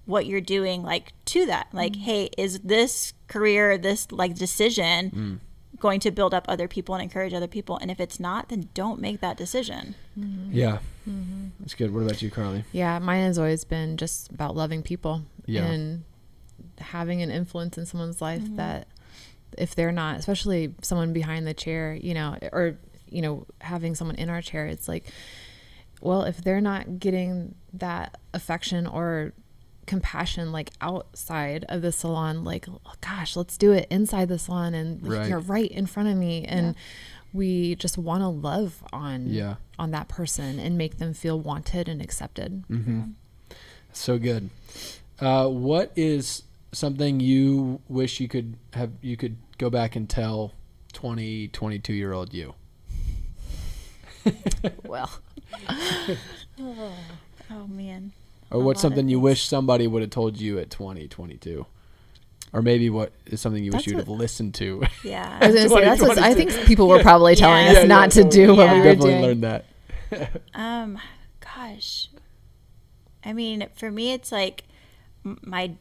what 0.06 0.24
you're 0.24 0.40
doing 0.40 0.82
like 0.82 1.12
to 1.26 1.44
that 1.44 1.68
like 1.74 1.92
mm. 1.92 2.00
hey 2.00 2.30
is 2.38 2.60
this 2.60 3.12
career 3.26 3.76
this 3.76 4.10
like 4.10 4.34
decision 4.34 5.10
mm. 5.10 5.38
going 5.78 6.00
to 6.00 6.10
build 6.10 6.32
up 6.32 6.46
other 6.48 6.66
people 6.66 6.94
and 6.94 7.02
encourage 7.02 7.34
other 7.34 7.46
people 7.46 7.76
and 7.82 7.90
if 7.90 8.00
it's 8.00 8.18
not 8.18 8.48
then 8.48 8.70
don't 8.72 9.02
make 9.02 9.20
that 9.20 9.36
decision 9.36 9.94
mm-hmm. 10.18 10.50
Yeah. 10.50 10.78
Mm-hmm. 11.06 11.48
That's 11.60 11.74
good. 11.74 11.92
What 11.92 12.04
about 12.04 12.22
you, 12.22 12.30
Carly? 12.30 12.64
Yeah, 12.72 12.98
mine 12.98 13.22
has 13.24 13.38
always 13.38 13.64
been 13.64 13.98
just 13.98 14.30
about 14.30 14.56
loving 14.56 14.82
people 14.82 15.22
Yeah. 15.44 15.66
and 15.66 16.04
having 16.78 17.20
an 17.20 17.30
influence 17.30 17.76
in 17.76 17.84
someone's 17.84 18.22
life 18.22 18.42
that 18.56 18.88
if 19.58 19.74
they're 19.74 19.92
not, 19.92 20.18
especially 20.18 20.74
someone 20.82 21.12
behind 21.12 21.46
the 21.46 21.54
chair, 21.54 21.94
you 21.94 22.14
know, 22.14 22.38
or 22.52 22.78
you 23.12 23.22
know, 23.22 23.46
having 23.60 23.94
someone 23.94 24.16
in 24.16 24.28
our 24.30 24.42
chair, 24.42 24.66
it's 24.66 24.88
like, 24.88 25.06
well, 26.00 26.22
if 26.22 26.38
they're 26.38 26.60
not 26.60 26.98
getting 26.98 27.54
that 27.72 28.18
affection 28.34 28.86
or 28.86 29.32
compassion 29.86 30.52
like 30.52 30.70
outside 30.80 31.64
of 31.68 31.82
the 31.82 31.90
salon, 31.92 32.44
like, 32.44 32.66
oh, 32.68 32.92
gosh, 33.00 33.36
let's 33.36 33.56
do 33.56 33.72
it 33.72 33.86
inside 33.90 34.28
the 34.28 34.38
salon 34.38 34.74
and 34.74 35.02
like, 35.02 35.18
Right. 35.20 35.28
you're 35.28 35.38
right 35.40 35.70
in 35.70 35.86
front 35.86 36.08
of 36.08 36.16
me 36.16 36.44
and. 36.44 36.74
We 37.34 37.74
just 37.74 37.98
want 37.98 38.22
to 38.22 38.28
love 38.28 38.82
on 38.90 39.26
Yeah. 39.26 39.56
on 39.78 39.90
that 39.90 40.08
person 40.08 40.58
and 40.58 40.78
make 40.78 40.96
them 40.96 41.12
feel 41.12 41.38
wanted 41.38 41.86
and 41.86 42.00
accepted. 42.00 42.64
So 43.92 44.18
good. 44.18 44.48
Uh, 45.20 45.48
what 45.48 45.92
is 45.94 46.44
something 46.72 47.20
you 47.20 47.82
wish 47.86 48.18
you 48.18 48.28
could 48.28 48.56
have 48.72 48.92
you 49.02 49.18
could 49.18 49.36
go 49.58 49.68
back 49.68 49.94
and 49.94 50.08
tell 50.08 50.54
20, 50.94 51.48
22 51.48 51.92
year 51.92 52.14
old 52.14 52.32
you? 52.32 52.54
Well, 54.84 55.10
oh 56.58 57.66
man 57.68 58.12
Or 58.50 58.62
what's 58.62 58.80
something 58.80 59.08
you 59.08 59.20
wish 59.20 59.46
somebody 59.46 59.86
would 59.86 60.02
have 60.02 60.10
told 60.10 60.38
you 60.40 60.58
at 60.58 60.70
20, 60.70 61.08
22? 61.08 61.66
Or 62.52 62.62
maybe 62.62 62.88
what 62.90 63.12
is 63.26 63.40
something 63.40 63.62
you 63.62 63.70
wish 63.70 63.80
That's 63.82 63.86
you'd 63.88 63.96
what- 63.96 64.06
have 64.08 64.18
listened 64.18 64.54
to? 64.56 64.82
yeah 65.04 65.38
I 65.42 65.46
was 65.48 65.56
gonna 65.56 65.68
say 65.68 65.84
that's 65.84 66.00
what 66.02 66.18
I 66.18 66.34
think 66.34 66.50
people 66.66 66.88
were 66.88 67.02
probably 67.02 67.34
telling 67.36 67.64
Yeah. 67.66 67.70
us 67.72 67.76
Yeah, 67.78 67.84
not 67.84 68.10
to 68.12 68.24
do 68.24 68.54
what 68.54 68.64
Yeah. 68.66 68.72
we 68.72 68.78
I 68.78 68.80
were 68.80 68.84
definitely 68.84 69.10
doing. 69.12 69.22
learned 69.22 69.42
that. 69.44 69.64
Um, 70.54 70.98
gosh, 71.40 72.08
I 73.22 73.34
mean, 73.34 73.66
for 73.76 73.90
me, 73.90 74.12
it's 74.12 74.32
like 74.32 74.64
my 75.22 75.72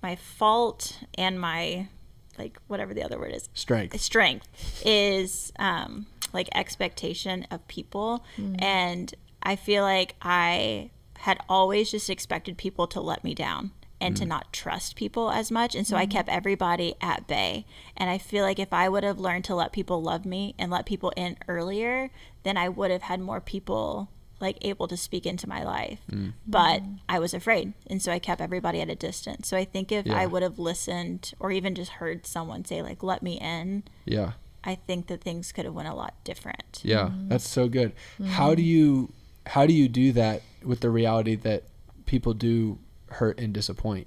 my 0.00 0.14
fault 0.14 0.98
and 1.18 1.40
my 1.40 1.88
like 2.38 2.58
whatever 2.68 2.94
the 2.94 3.02
other 3.02 3.18
word 3.18 3.32
is 3.34 3.48
Strength. 3.54 4.00
strength 4.00 4.46
is 4.86 5.52
um 5.58 6.06
like 6.32 6.48
expectation 6.54 7.46
of 7.50 7.66
people. 7.68 8.24
Mm. 8.36 8.62
And 8.62 9.14
i 9.44 9.56
feel 9.56 9.82
like 9.82 10.14
i 10.22 10.90
had 11.18 11.38
always 11.48 11.90
just 11.90 12.08
expected 12.10 12.56
people 12.56 12.86
to 12.86 13.00
let 13.00 13.22
me 13.24 13.34
down 13.34 13.72
and 14.00 14.16
to 14.16 14.24
mm. 14.24 14.28
not 14.28 14.52
trust 14.52 14.96
people 14.96 15.30
as 15.30 15.50
much. 15.50 15.74
And 15.74 15.86
so 15.86 15.96
i 15.96 16.06
mm. 16.06 16.10
kept 16.10 16.28
everybody 16.28 16.94
at 17.00 17.26
bay. 17.26 17.64
And 17.96 18.10
i 18.10 18.18
feel 18.18 18.44
like 18.44 18.58
if 18.58 18.72
i 18.72 18.88
would 18.88 19.04
have 19.04 19.18
learned 19.18 19.44
to 19.46 19.54
let 19.54 19.72
people 19.72 20.02
love 20.02 20.24
me 20.24 20.54
and 20.58 20.70
let 20.70 20.86
people 20.86 21.12
in 21.16 21.36
earlier 21.48 22.10
then 22.42 22.56
i 22.56 22.68
would 22.68 22.90
have 22.90 23.02
had 23.02 23.20
more 23.20 23.40
people 23.40 24.08
like 24.40 24.58
able 24.62 24.88
to 24.88 24.96
speak 24.96 25.24
into 25.24 25.48
my 25.48 25.62
life. 25.62 26.00
But 26.46 26.82
i 27.08 27.18
was 27.18 27.32
afraid. 27.32 27.72
And 27.88 28.02
so 28.02 28.10
i 28.12 28.18
kept 28.18 28.40
everybody 28.40 28.80
at 28.80 28.90
a 28.90 28.96
distance. 28.96 29.48
So 29.48 29.56
i 29.56 29.64
think 29.64 29.92
if 29.92 30.06
Yeah. 30.06 30.18
i 30.18 30.26
would 30.26 30.42
have 30.42 30.58
listened 30.58 31.32
or 31.38 31.52
even 31.52 31.74
just 31.74 31.92
heard 31.92 32.26
someone 32.26 32.64
say 32.64 32.82
like 32.82 33.02
let 33.02 33.22
me 33.22 33.38
in 33.40 33.84
Yeah. 34.04 34.32
I 34.64 34.76
think 34.76 35.08
that 35.08 35.22
things 35.22 35.52
could 35.52 35.64
have 35.64 35.74
went 35.74 35.88
a 35.88 35.94
lot 35.94 36.14
different. 36.24 36.80
Yeah, 36.82 37.06
mm-hmm. 37.06 37.28
that's 37.28 37.48
so 37.48 37.68
good. 37.68 37.92
How 38.24 38.48
mm-hmm. 38.48 38.54
do 38.56 38.62
you 38.62 39.12
how 39.46 39.66
do 39.66 39.72
you 39.72 39.88
do 39.88 40.12
that 40.12 40.42
with 40.64 40.80
the 40.80 40.90
reality 40.90 41.34
that 41.36 41.64
people 42.06 42.34
do 42.34 42.78
hurt 43.10 43.38
and 43.38 43.52
disappoint? 43.52 44.06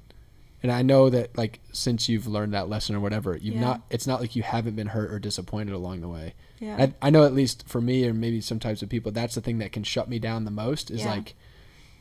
And 0.64 0.72
I 0.72 0.82
know 0.82 1.10
that 1.10 1.38
like 1.38 1.60
since 1.74 2.10
you've 2.10 2.26
learned 2.26 2.54
that 2.54 2.70
lesson 2.70 2.96
or 2.96 3.00
whatever, 3.00 3.38
you've 3.38 3.56
Yeah. 3.56 3.62
not 3.62 3.82
it's 3.90 4.08
not 4.08 4.22
like 4.22 4.36
you 4.36 4.44
haven't 4.44 4.76
been 4.76 4.88
hurt 4.88 5.12
or 5.12 5.20
disappointed 5.20 5.74
along 5.74 6.02
the 6.02 6.08
way. 6.08 6.34
Yeah. 6.60 6.78
I, 6.80 6.94
I 7.08 7.10
know 7.10 7.26
at 7.26 7.34
least 7.34 7.68
for 7.68 7.82
me 7.82 8.08
or 8.08 8.14
maybe 8.14 8.42
some 8.42 8.60
types 8.60 8.82
of 8.82 8.90
people 8.90 9.12
that's 9.12 9.36
the 9.36 9.42
thing 9.42 9.60
that 9.60 9.72
can 9.72 9.84
shut 9.84 10.10
me 10.10 10.18
down 10.20 10.46
the 10.46 10.52
most 10.52 10.90
is 10.90 11.02
Yeah. 11.02 11.12
like 11.12 11.36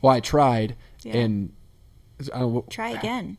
well 0.01 0.13
I 0.13 0.19
tried 0.19 0.75
Yeah. 1.03 1.17
and 1.17 1.53
uh, 2.21 2.35
I 2.35 2.39
don't, 2.39 2.69
Try 2.69 2.89
again. 2.91 3.37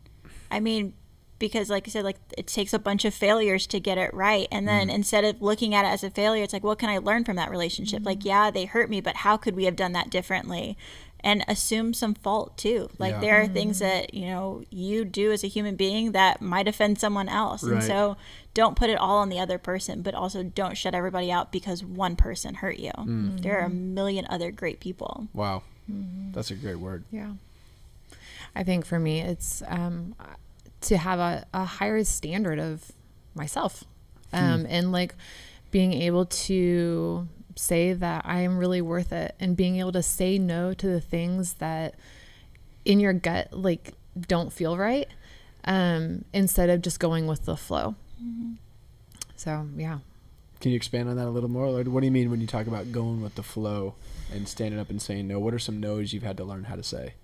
I 0.51 0.61
mean, 0.61 0.95
because 1.39 1.69
like 1.71 1.87
I 1.87 1.91
said, 1.91 2.05
like 2.05 2.19
it 2.37 2.47
takes 2.47 2.73
a 2.73 2.79
bunch 2.79 3.05
of 3.05 3.15
failures 3.15 3.67
to 3.69 3.81
get 3.81 3.99
it 3.99 4.13
right. 4.15 4.49
And 4.51 4.67
then 4.67 4.89
mm. 4.89 4.95
instead 4.95 5.25
of 5.25 5.43
looking 5.43 5.75
at 5.75 5.85
it 5.85 5.89
as 5.89 6.03
a 6.05 6.11
failure, 6.11 6.43
it's 6.43 6.53
like, 6.53 6.65
what 6.65 6.79
can 6.79 6.89
I 6.89 6.99
learn 6.99 7.25
from 7.25 7.37
that 7.37 7.51
relationship? 7.51 8.05
Like, 8.05 8.21
mm. 8.21 8.27
yeah, 8.27 8.51
they 8.51 8.65
hurt 8.65 8.89
me, 8.89 9.01
but 9.01 9.17
how 9.17 9.37
could 9.37 9.55
we 9.57 9.65
have 9.65 9.77
done 9.77 9.93
that 9.93 10.11
differently? 10.11 10.77
And 11.21 11.45
assume 11.49 11.93
some 11.93 12.15
fault 12.15 12.57
too. 12.57 12.89
Like 12.99 13.15
Yeah. 13.15 13.21
there 13.21 13.41
are 13.41 13.47
things 13.49 13.81
mm-hmm. 13.81 13.89
that, 13.89 14.15
you 14.15 14.27
know, 14.27 14.63
you 14.71 15.05
do 15.05 15.33
as 15.33 15.43
a 15.43 15.49
human 15.49 15.75
being 15.75 16.13
that 16.13 16.41
might 16.41 16.69
offend 16.69 16.99
someone 16.99 17.29
else. 17.29 17.65
Right. 17.65 17.75
And 17.75 17.83
so 17.83 18.17
don't 18.55 18.77
put 18.77 18.91
it 18.91 18.99
all 18.99 19.19
on 19.19 19.29
the 19.29 19.41
other 19.41 19.59
person, 19.59 20.03
but 20.03 20.15
also 20.15 20.43
don't 20.45 20.77
shut 20.77 20.95
everybody 20.95 21.33
out 21.33 21.51
because 21.51 21.83
one 21.83 22.15
person 22.17 22.55
hurt 22.55 22.79
you. 22.79 22.93
Mm. 22.97 23.43
There 23.43 23.59
are 23.59 23.65
a 23.67 23.71
million 23.71 24.27
other 24.31 24.51
great 24.53 24.79
people. 24.79 25.29
wow. 25.33 25.63
Mm-hmm. 25.91 26.33
That's 26.33 26.51
a 26.51 26.55
great 26.55 26.77
word. 26.77 27.05
Yeah. 27.13 27.33
I 28.57 28.63
think 28.65 28.87
for 28.87 28.99
me, 28.99 29.21
it's 29.21 29.63
um, 29.69 30.15
to 30.87 30.97
have 30.97 31.19
a, 31.19 31.47
a 31.53 31.65
higher 31.65 32.03
standard 32.05 32.59
of 32.59 32.93
myself, 33.35 33.85
um, 34.33 34.67
and 34.69 34.93
like 34.93 35.15
being 35.71 35.93
able 35.93 36.27
to 36.27 37.29
say 37.55 37.93
that 37.93 38.23
I 38.25 38.41
am 38.41 38.59
really 38.59 38.81
worth 38.81 39.13
it, 39.13 39.35
and 39.41 39.57
being 39.57 39.79
able 39.79 39.93
to 39.93 40.03
say 40.03 40.39
no 40.39 40.75
to 40.75 40.87
the 40.87 41.01
things 41.01 41.55
that 41.55 41.95
in 42.85 43.01
your 43.01 43.13
gut 43.13 43.53
like 43.53 43.93
don't 44.29 44.53
feel 44.53 44.77
right, 44.77 45.09
um, 45.65 46.25
instead 46.33 46.71
of 46.71 46.83
just 46.83 47.01
going 47.01 47.27
with 47.27 47.45
the 47.45 47.57
flow. 47.57 47.95
So 49.37 49.69
yeah. 49.77 49.99
Can 50.61 50.71
you 50.71 50.77
expand 50.77 51.09
on 51.11 51.17
that 51.17 51.27
a 51.27 51.31
little 51.31 51.51
more? 51.51 51.71
Like, 51.71 51.87
what 51.87 52.01
do 52.01 52.07
you 52.07 52.11
mean 52.13 52.31
when 52.31 52.41
you 52.41 52.47
talk 52.47 52.67
about 52.67 52.91
going 52.91 53.21
with 53.21 53.35
the 53.35 53.43
flow 53.43 53.95
and 54.33 54.49
standing 54.49 54.81
up 54.81 54.89
and 54.89 55.01
saying 55.03 55.29
no? 55.29 55.39
What 55.39 55.53
are 55.53 55.59
some 55.59 55.81
no's 55.81 56.15
you've 56.15 56.23
had 56.23 56.39
to 56.39 56.45
learn 56.45 56.65
how 56.65 56.77
to 56.77 56.83
say? 56.83 57.15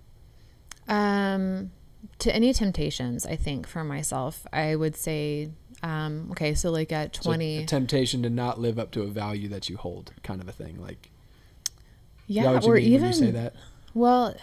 Um, 0.87 1.71
to 2.19 2.33
any 2.33 2.53
temptations, 2.53 3.25
I 3.25 3.35
think 3.35 3.67
for 3.67 3.83
myself, 3.83 4.45
I 4.51 4.75
would 4.75 4.95
say, 4.95 5.49
um, 5.81 6.29
okay, 6.31 6.53
so 6.53 6.71
like 6.71 6.91
at 6.91 7.15
So 7.15 7.23
20, 7.23 7.57
a 7.59 7.65
temptation 7.65 8.23
to 8.23 8.29
not 8.29 8.59
live 8.59 8.79
up 8.79 8.91
to 8.91 9.01
a 9.01 9.07
value 9.07 9.47
that 9.49 9.69
you 9.69 9.77
hold, 9.77 10.13
kind 10.23 10.41
of 10.41 10.47
a 10.47 10.51
thing. 10.51 10.81
Like, 10.81 11.09
yeah, 12.27 12.59
or 12.63 12.77
even, 12.77 13.07
you 13.07 13.13
say 13.13 13.31
that? 13.31 13.55
well, 13.93 14.35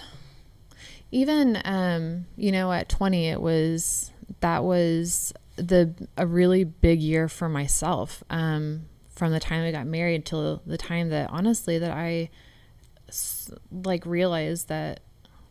even, 1.11 1.61
um, 1.65 2.27
you 2.37 2.53
know, 2.53 2.71
at 2.73 2.89
20, 2.89 3.29
it 3.29 3.41
was, 3.41 4.11
that 4.41 4.65
was 4.65 5.33
the, 5.57 5.95
a 6.17 6.27
really 6.27 6.65
big 6.65 7.01
year 7.01 7.29
for 7.29 7.49
myself. 7.49 8.23
Um, 8.31 8.87
from 9.21 9.33
the 9.33 9.41
time 9.41 9.65
I 9.65 9.71
got 9.71 9.87
married 9.87 10.25
till 10.25 10.63
the 10.65 10.79
time 10.79 11.11
that 11.11 11.29
honestly 11.31 11.79
that 11.79 11.91
I 11.91 12.31
like 13.71 14.07
realized 14.07 14.69
that 14.69 15.01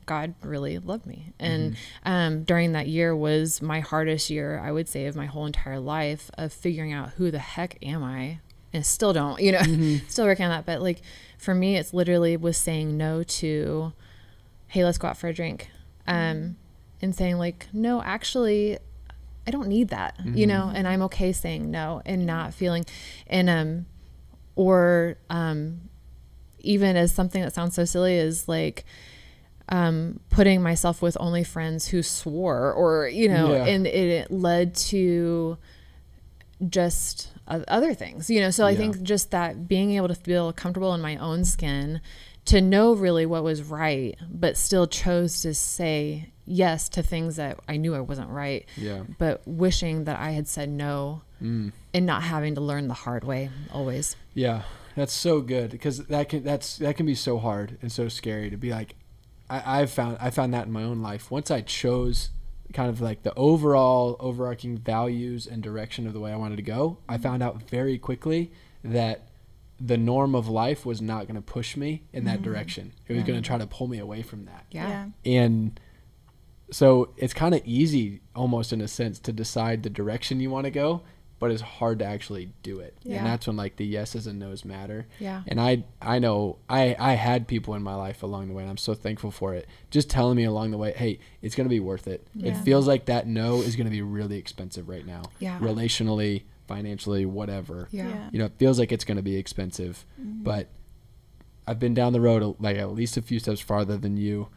God 0.09 0.33
really 0.41 0.79
loved 0.79 1.05
me. 1.05 1.33
And 1.39 1.77
um, 2.03 2.43
during 2.43 2.71
that 2.71 2.87
year 2.87 3.15
was 3.15 3.61
my 3.61 3.79
hardest 3.79 4.31
year, 4.31 4.59
I 4.59 4.71
would 4.71 4.89
say, 4.89 5.05
of 5.05 5.15
my 5.15 5.27
whole 5.27 5.45
entire 5.45 5.79
life 5.79 6.31
of 6.35 6.51
figuring 6.51 6.91
out 6.91 7.11
who 7.11 7.29
the 7.29 7.37
heck 7.37 7.77
am 7.83 8.03
I. 8.03 8.39
And 8.73 8.83
still 8.83 9.13
don't, 9.13 9.39
you 9.39 9.51
know, 9.51 9.99
still 10.07 10.25
working 10.25 10.45
on 10.45 10.49
that. 10.49 10.65
But 10.65 10.81
like 10.81 11.03
for 11.37 11.53
me, 11.53 11.77
it's 11.77 11.93
literally 11.93 12.37
was 12.37 12.57
saying 12.57 12.97
no 12.97 13.21
to, 13.21 13.93
hey, 14.69 14.83
let's 14.83 14.97
go 14.97 15.09
out 15.09 15.17
for 15.17 15.27
a 15.27 15.33
drink. 15.33 15.69
Um, 16.07 16.55
and 17.03 17.13
saying 17.15 17.37
like, 17.37 17.67
no, 17.71 18.01
actually, 18.01 18.79
I 19.45 19.51
don't 19.51 19.67
need 19.67 19.89
that, 19.89 20.15
you 20.25 20.47
know, 20.47 20.71
and 20.73 20.87
I'm 20.87 21.03
okay 21.03 21.31
saying 21.33 21.69
no 21.69 22.01
and 22.03 22.25
not 22.25 22.55
feeling, 22.55 22.83
and 23.27 23.47
um, 23.47 23.85
or 24.55 25.17
um, 25.29 25.81
even 26.59 26.97
as 26.97 27.11
something 27.11 27.43
that 27.43 27.53
sounds 27.53 27.75
so 27.75 27.85
silly 27.85 28.15
is 28.15 28.47
like 28.47 28.85
um, 29.69 30.19
putting 30.29 30.61
myself 30.61 31.01
with 31.01 31.15
only 31.19 31.43
friends 31.43 31.87
who 31.87 32.01
swore, 32.03 32.73
or 32.73 33.07
you 33.07 33.29
know, 33.29 33.53
Yeah. 33.53 33.65
and 33.65 33.87
it 33.87 34.31
led 34.31 34.75
to 34.75 35.57
just 36.67 37.31
other 37.47 37.93
things, 37.93 38.29
you 38.29 38.39
know. 38.41 38.49
So 38.51 38.65
I 38.65 38.71
Yeah. 38.71 38.77
think 38.77 39.01
just 39.03 39.31
that 39.31 39.67
being 39.67 39.91
able 39.93 40.07
to 40.07 40.15
feel 40.15 40.51
comfortable 40.53 40.93
in 40.93 41.01
my 41.01 41.15
own 41.17 41.45
skin, 41.45 42.01
to 42.45 42.61
know 42.61 42.93
really 42.93 43.25
what 43.25 43.43
was 43.43 43.63
right, 43.63 44.15
but 44.29 44.57
still 44.57 44.87
chose 44.87 45.41
to 45.41 45.53
say 45.53 46.29
yes 46.45 46.89
to 46.89 47.03
things 47.03 47.35
that 47.35 47.59
I 47.67 47.77
knew 47.77 47.93
I 47.95 47.99
wasn't 48.01 48.29
right, 48.29 48.65
Yeah. 48.75 49.03
but 49.19 49.41
wishing 49.47 50.05
that 50.05 50.19
I 50.19 50.31
had 50.31 50.47
said 50.47 50.69
no 50.69 51.21
Mm. 51.41 51.71
and 51.93 52.05
not 52.05 52.23
having 52.23 52.55
to 52.55 52.61
learn 52.61 52.87
the 52.87 52.93
hard 52.93 53.23
way 53.23 53.49
always. 53.71 54.15
Yeah, 54.33 54.63
that's 54.95 55.13
so 55.13 55.41
good 55.41 55.69
because 55.69 55.99
that 56.07 56.27
can 56.27 56.43
that's 56.43 56.77
that 56.77 56.97
can 56.97 57.05
be 57.05 57.15
so 57.15 57.37
hard 57.37 57.77
and 57.81 57.91
so 57.91 58.09
scary 58.09 58.49
to 58.49 58.57
be 58.57 58.71
like. 58.71 58.95
I, 59.49 59.81
I've 59.81 59.91
found 59.91 60.17
I 60.19 60.29
found 60.29 60.53
that 60.53 60.67
in 60.67 60.71
my 60.71 60.83
own 60.83 61.01
life. 61.01 61.31
Once 61.31 61.49
I 61.51 61.61
chose 61.61 62.29
kind 62.73 62.89
of 62.89 63.01
like 63.01 63.23
the 63.23 63.33
overall 63.35 64.15
overarching 64.19 64.77
values 64.77 65.47
and 65.47 65.63
direction 65.63 66.05
of 66.05 66.13
the 66.13 66.19
way 66.19 66.31
I 66.31 66.35
wanted 66.35 66.57
to 66.57 66.61
go, 66.61 66.99
I 67.07 67.15
mm-hmm. 67.15 67.23
found 67.23 67.43
out 67.43 67.63
very 67.63 67.97
quickly 67.97 68.51
that 68.83 69.27
the 69.79 69.97
norm 69.97 70.35
of 70.35 70.47
life 70.47 70.85
was 70.85 71.01
not 71.01 71.25
going 71.25 71.35
to 71.35 71.41
push 71.41 71.77
me 71.77 72.03
in 72.13 72.25
that 72.25 72.35
mm-hmm. 72.35 72.43
direction. 72.43 72.93
It 73.07 73.13
was 73.13 73.21
Yeah. 73.21 73.27
going 73.27 73.41
to 73.41 73.47
try 73.47 73.57
to 73.57 73.65
pull 73.67 73.87
me 73.87 73.97
away 73.97 74.21
from 74.21 74.45
that. 74.45 74.65
Yeah. 74.71 75.07
And 75.25 75.79
so 76.71 77.13
it's 77.17 77.33
kind 77.33 77.55
of 77.55 77.61
easy 77.65 78.21
almost 78.35 78.73
in 78.73 78.81
a 78.81 78.87
sense 78.87 79.19
to 79.19 79.31
decide 79.31 79.83
the 79.83 79.89
direction 79.89 80.39
you 80.39 80.51
want 80.51 80.65
to 80.65 80.71
go, 80.71 81.01
but 81.39 81.51
it's 81.51 81.61
hard 81.61 81.99
to 81.99 82.05
actually 82.05 82.51
do 82.63 82.79
it. 82.79 82.95
Yeah. 83.03 83.17
And 83.17 83.25
that's 83.25 83.47
when 83.47 83.55
like 83.55 83.77
the 83.77 83.85
yeses 83.85 84.27
and 84.27 84.37
nos 84.39 84.65
matter. 84.65 85.07
Yeah. 85.19 85.41
And 85.47 85.59
I 85.59 85.85
I 86.01 86.19
know 86.19 86.57
I 86.69 86.95
I 86.99 87.13
had 87.13 87.47
people 87.47 87.73
in 87.75 87.81
my 87.81 87.95
life 87.95 88.21
along 88.21 88.49
the 88.49 88.53
way 88.53 88.63
and 88.63 88.69
I'm 88.69 88.77
so 88.77 88.93
thankful 88.93 89.31
for 89.31 89.53
it. 89.53 89.67
Just 89.89 90.09
telling 90.09 90.35
me 90.35 90.43
along 90.43 90.71
the 90.71 90.77
way, 90.77 90.91
"Hey, 90.91 91.19
it's 91.41 91.55
going 91.55 91.65
to 91.65 91.69
be 91.69 91.79
worth 91.79 92.07
it." 92.07 92.27
It 92.37 92.55
feels 92.57 92.87
like 92.87 93.05
that 93.05 93.25
no 93.25 93.61
is 93.61 93.75
going 93.75 93.85
to 93.85 93.91
be 93.91 94.01
really 94.01 94.37
expensive 94.37 94.89
right 94.89 95.05
now. 95.05 95.23
Yeah. 95.39 95.57
Relationally, 95.59 96.43
financially, 96.67 97.25
whatever. 97.25 97.87
Yeah. 97.91 98.09
Yeah. 98.09 98.29
You 98.31 98.39
know, 98.39 98.45
it 98.45 98.53
feels 98.57 98.77
like 98.77 98.91
it's 98.91 99.05
going 99.05 99.17
to 99.17 99.23
be 99.23 99.37
expensive, 99.37 100.05
mm-hmm. 100.19 100.43
but 100.43 100.67
I've 101.65 101.79
been 101.79 101.93
down 101.93 102.13
the 102.13 102.21
road 102.21 102.55
like 102.59 102.77
at 102.77 102.91
least 102.93 103.15
a 103.15 103.21
few 103.21 103.39
steps 103.39 103.61
farther 103.61 103.95
than 103.97 104.17
you. 104.17 104.49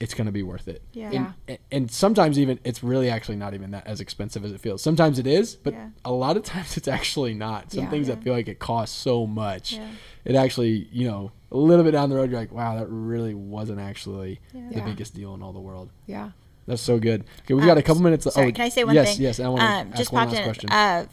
It's 0.00 0.14
going 0.14 0.26
to 0.26 0.32
be 0.32 0.42
worth 0.44 0.68
it. 0.68 0.82
Yeah. 0.92 1.10
Yeah. 1.10 1.32
And, 1.48 1.58
and 1.72 1.90
sometimes 1.90 2.38
even 2.38 2.60
it's 2.62 2.82
really 2.84 3.10
actually 3.10 3.36
not 3.36 3.52
even 3.54 3.72
that 3.72 3.86
as 3.86 4.00
expensive 4.00 4.44
as 4.44 4.52
it 4.52 4.60
feels. 4.60 4.80
Sometimes 4.82 5.18
it 5.18 5.26
is, 5.26 5.56
but 5.56 5.72
Yeah. 5.74 5.88
a 6.04 6.12
lot 6.12 6.36
of 6.36 6.42
times 6.54 6.76
it's 6.76 6.86
actually 6.88 7.34
not. 7.34 7.72
Some 7.72 7.84
Yeah. 7.84 7.90
things 7.90 8.08
Yeah. 8.08 8.14
that 8.14 8.22
feel 8.24 8.32
like 8.32 8.48
it 8.48 8.58
costs 8.60 8.96
so 8.96 9.26
much, 9.26 9.72
Yeah. 9.72 9.88
it 10.24 10.34
actually, 10.36 10.88
you 10.92 11.08
know, 11.08 11.32
a 11.50 11.56
little 11.56 11.84
bit 11.84 11.92
down 11.92 12.10
the 12.10 12.16
road, 12.16 12.30
you're 12.30 12.38
like, 12.38 12.52
wow, 12.52 12.76
that 12.76 12.86
really 12.88 13.34
wasn't 13.34 13.80
actually 13.80 14.40
Yeah. 14.54 14.68
the 14.70 14.74
Yeah. 14.76 14.84
biggest 14.84 15.14
deal 15.14 15.34
in 15.34 15.42
all 15.42 15.52
the 15.52 15.60
world. 15.60 15.90
Yeah. 16.06 16.30
That's 16.66 16.82
so 16.82 16.98
good. 16.98 17.22
Okay, 17.44 17.54
we've 17.54 17.62
Um, 17.62 17.66
got 17.68 17.78
a 17.78 17.82
couple 17.82 18.02
minutes. 18.02 18.32
Sorry, 18.32 18.48
oh, 18.48 18.52
can 18.52 18.64
I 18.66 18.68
say 18.68 18.84
one 18.84 18.94
yes, 18.94 19.14
thing? 19.14 19.22
Yes, 19.22 19.38
yes. 19.38 19.44
I 19.46 19.48
want 19.48 19.60
to 19.62 19.66
um, 19.66 19.88
ask 19.88 19.96
just 19.96 20.12
one 20.12 20.20
popped 20.28 20.32
last 20.32 20.38
in. 20.40 20.44
question. 20.44 20.70
Uh, 20.70 21.06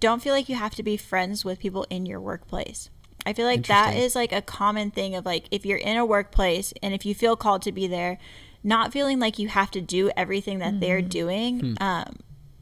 don't 0.00 0.22
feel 0.22 0.32
like 0.34 0.48
you 0.48 0.54
have 0.56 0.74
to 0.76 0.82
be 0.82 0.96
friends 0.96 1.44
with 1.44 1.58
people 1.58 1.86
in 1.90 2.06
your 2.06 2.20
workplace. 2.20 2.88
I 3.26 3.32
feel 3.32 3.46
like 3.46 3.66
that 3.66 3.96
is 3.96 4.14
like 4.14 4.32
a 4.32 4.42
common 4.42 4.90
thing 4.90 5.14
of 5.14 5.24
like 5.24 5.46
if 5.50 5.64
you're 5.64 5.78
in 5.78 5.96
a 5.96 6.04
workplace 6.04 6.72
and 6.82 6.92
if 6.92 7.06
you 7.06 7.14
feel 7.14 7.36
called 7.36 7.62
to 7.62 7.72
be 7.72 7.86
there, 7.86 8.18
not 8.62 8.92
feeling 8.92 9.18
like 9.18 9.38
you 9.38 9.48
have 9.48 9.70
to 9.72 9.80
do 9.80 10.10
everything 10.16 10.58
that 10.58 10.80
they're 10.80 11.02
doing. 11.02 11.60
Hmm. 11.60 11.74
Um, 11.80 12.16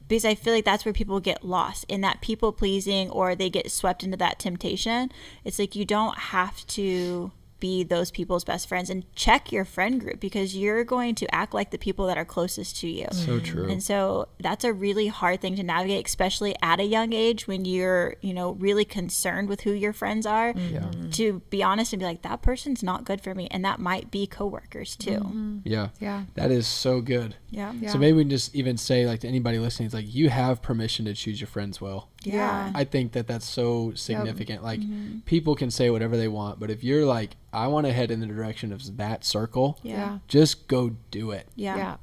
because 0.09 0.25
I 0.27 0.35
feel 0.35 0.53
like 0.53 0.67
that's 0.67 0.85
where 0.85 0.93
people 0.93 1.21
get 1.21 1.43
lost 1.43 1.87
in 1.89 2.03
that 2.03 2.21
people 2.21 2.53
pleasing 2.53 3.09
or 3.09 3.35
they 3.35 3.49
get 3.49 3.71
swept 3.71 4.03
into 4.05 4.19
that 4.19 4.39
temptation. 4.39 5.11
It's 5.43 5.59
like 5.59 5.75
you 5.75 5.87
don't 5.87 6.19
have 6.19 6.67
to 6.67 7.33
be 7.63 7.85
those 7.85 8.11
people's 8.11 8.43
best 8.43 8.69
friends 8.69 8.91
and 8.91 9.05
check 9.15 9.53
your 9.53 9.65
friend 9.65 10.01
group 10.01 10.19
because 10.19 10.57
you're 10.57 10.83
going 10.83 11.15
to 11.15 11.33
act 11.33 11.55
like 11.55 11.71
the 11.71 11.79
people 11.79 12.07
that 12.09 12.19
are 12.19 12.25
closest 12.25 12.77
to 12.81 12.89
you. 12.89 13.07
so 13.13 13.39
true. 13.39 13.71
And 13.71 13.81
so 13.81 14.27
that's 14.41 14.65
a 14.65 14.73
really 14.73 15.07
hard 15.07 15.41
thing 15.41 15.55
to 15.55 15.63
navigate, 15.63 16.05
especially 16.09 16.57
at 16.61 16.81
a 16.81 16.85
young 16.85 17.13
age 17.13 17.47
when 17.47 17.65
you're, 17.65 18.17
you 18.21 18.35
know, 18.35 18.51
really 18.55 18.85
concerned 18.85 19.49
with 19.49 19.61
who 19.61 19.71
your 19.71 19.93
friends 19.93 20.27
are. 20.27 20.53
Mm-hmm. 20.53 20.75
Yeah. 20.75 21.11
To 21.13 21.41
be 21.51 21.63
honest 21.63 21.93
and 21.93 22.01
be 22.01 22.07
like, 22.07 22.23
that 22.23 22.43
person's 22.43 22.83
not 22.83 23.05
good 23.05 23.21
for 23.21 23.33
me. 23.33 23.47
And 23.53 23.65
that 23.65 23.79
might 23.79 24.11
be 24.11 24.27
coworkers 24.27 24.97
too. 24.97 25.21
Mm-hmm. 25.21 25.59
yeah. 25.63 25.91
Yeah. 26.01 26.25
That 26.35 26.51
is 26.51 26.67
so 26.67 27.01
good. 27.01 27.37
Yeah. 27.51 27.73
Yeah. 27.75 27.93
So 27.93 27.99
maybe 27.99 28.17
we 28.17 28.23
can 28.25 28.31
just 28.31 28.57
even 28.57 28.77
say 28.77 29.07
like 29.07 29.21
to 29.21 29.29
anybody 29.29 29.61
listening, 29.61 29.87
it's 29.87 29.95
like 29.95 30.13
you 30.13 30.31
have 30.31 30.63
permission 30.63 31.05
to 31.05 31.15
choose 31.15 31.41
your 31.41 31.47
friends 31.49 31.81
well. 31.81 32.09
Yeah. 32.27 32.71
I 32.75 32.85
think 32.85 33.13
that 33.13 33.27
that's 33.27 33.47
so 33.47 33.93
significant. 33.95 34.63
Like 34.63 34.81
Mm-hmm. 34.81 35.21
people 35.27 35.55
can 35.55 35.71
say 35.71 35.91
whatever 35.91 36.17
they 36.17 36.29
want, 36.29 36.59
but 36.61 36.71
if 36.71 36.83
you're 36.85 37.05
like, 37.07 37.37
I 37.53 37.67
want 37.69 37.87
to 37.87 37.93
head 37.93 38.11
in 38.11 38.21
the 38.21 38.27
direction 38.27 38.73
of 38.73 38.97
that 38.97 39.25
circle, 39.25 39.79
Yeah. 39.83 40.19
just 40.29 40.69
go 40.69 40.93
do 41.11 41.31
it. 41.31 41.47
Yeah. 41.57 41.77
Yeah. 41.77 41.97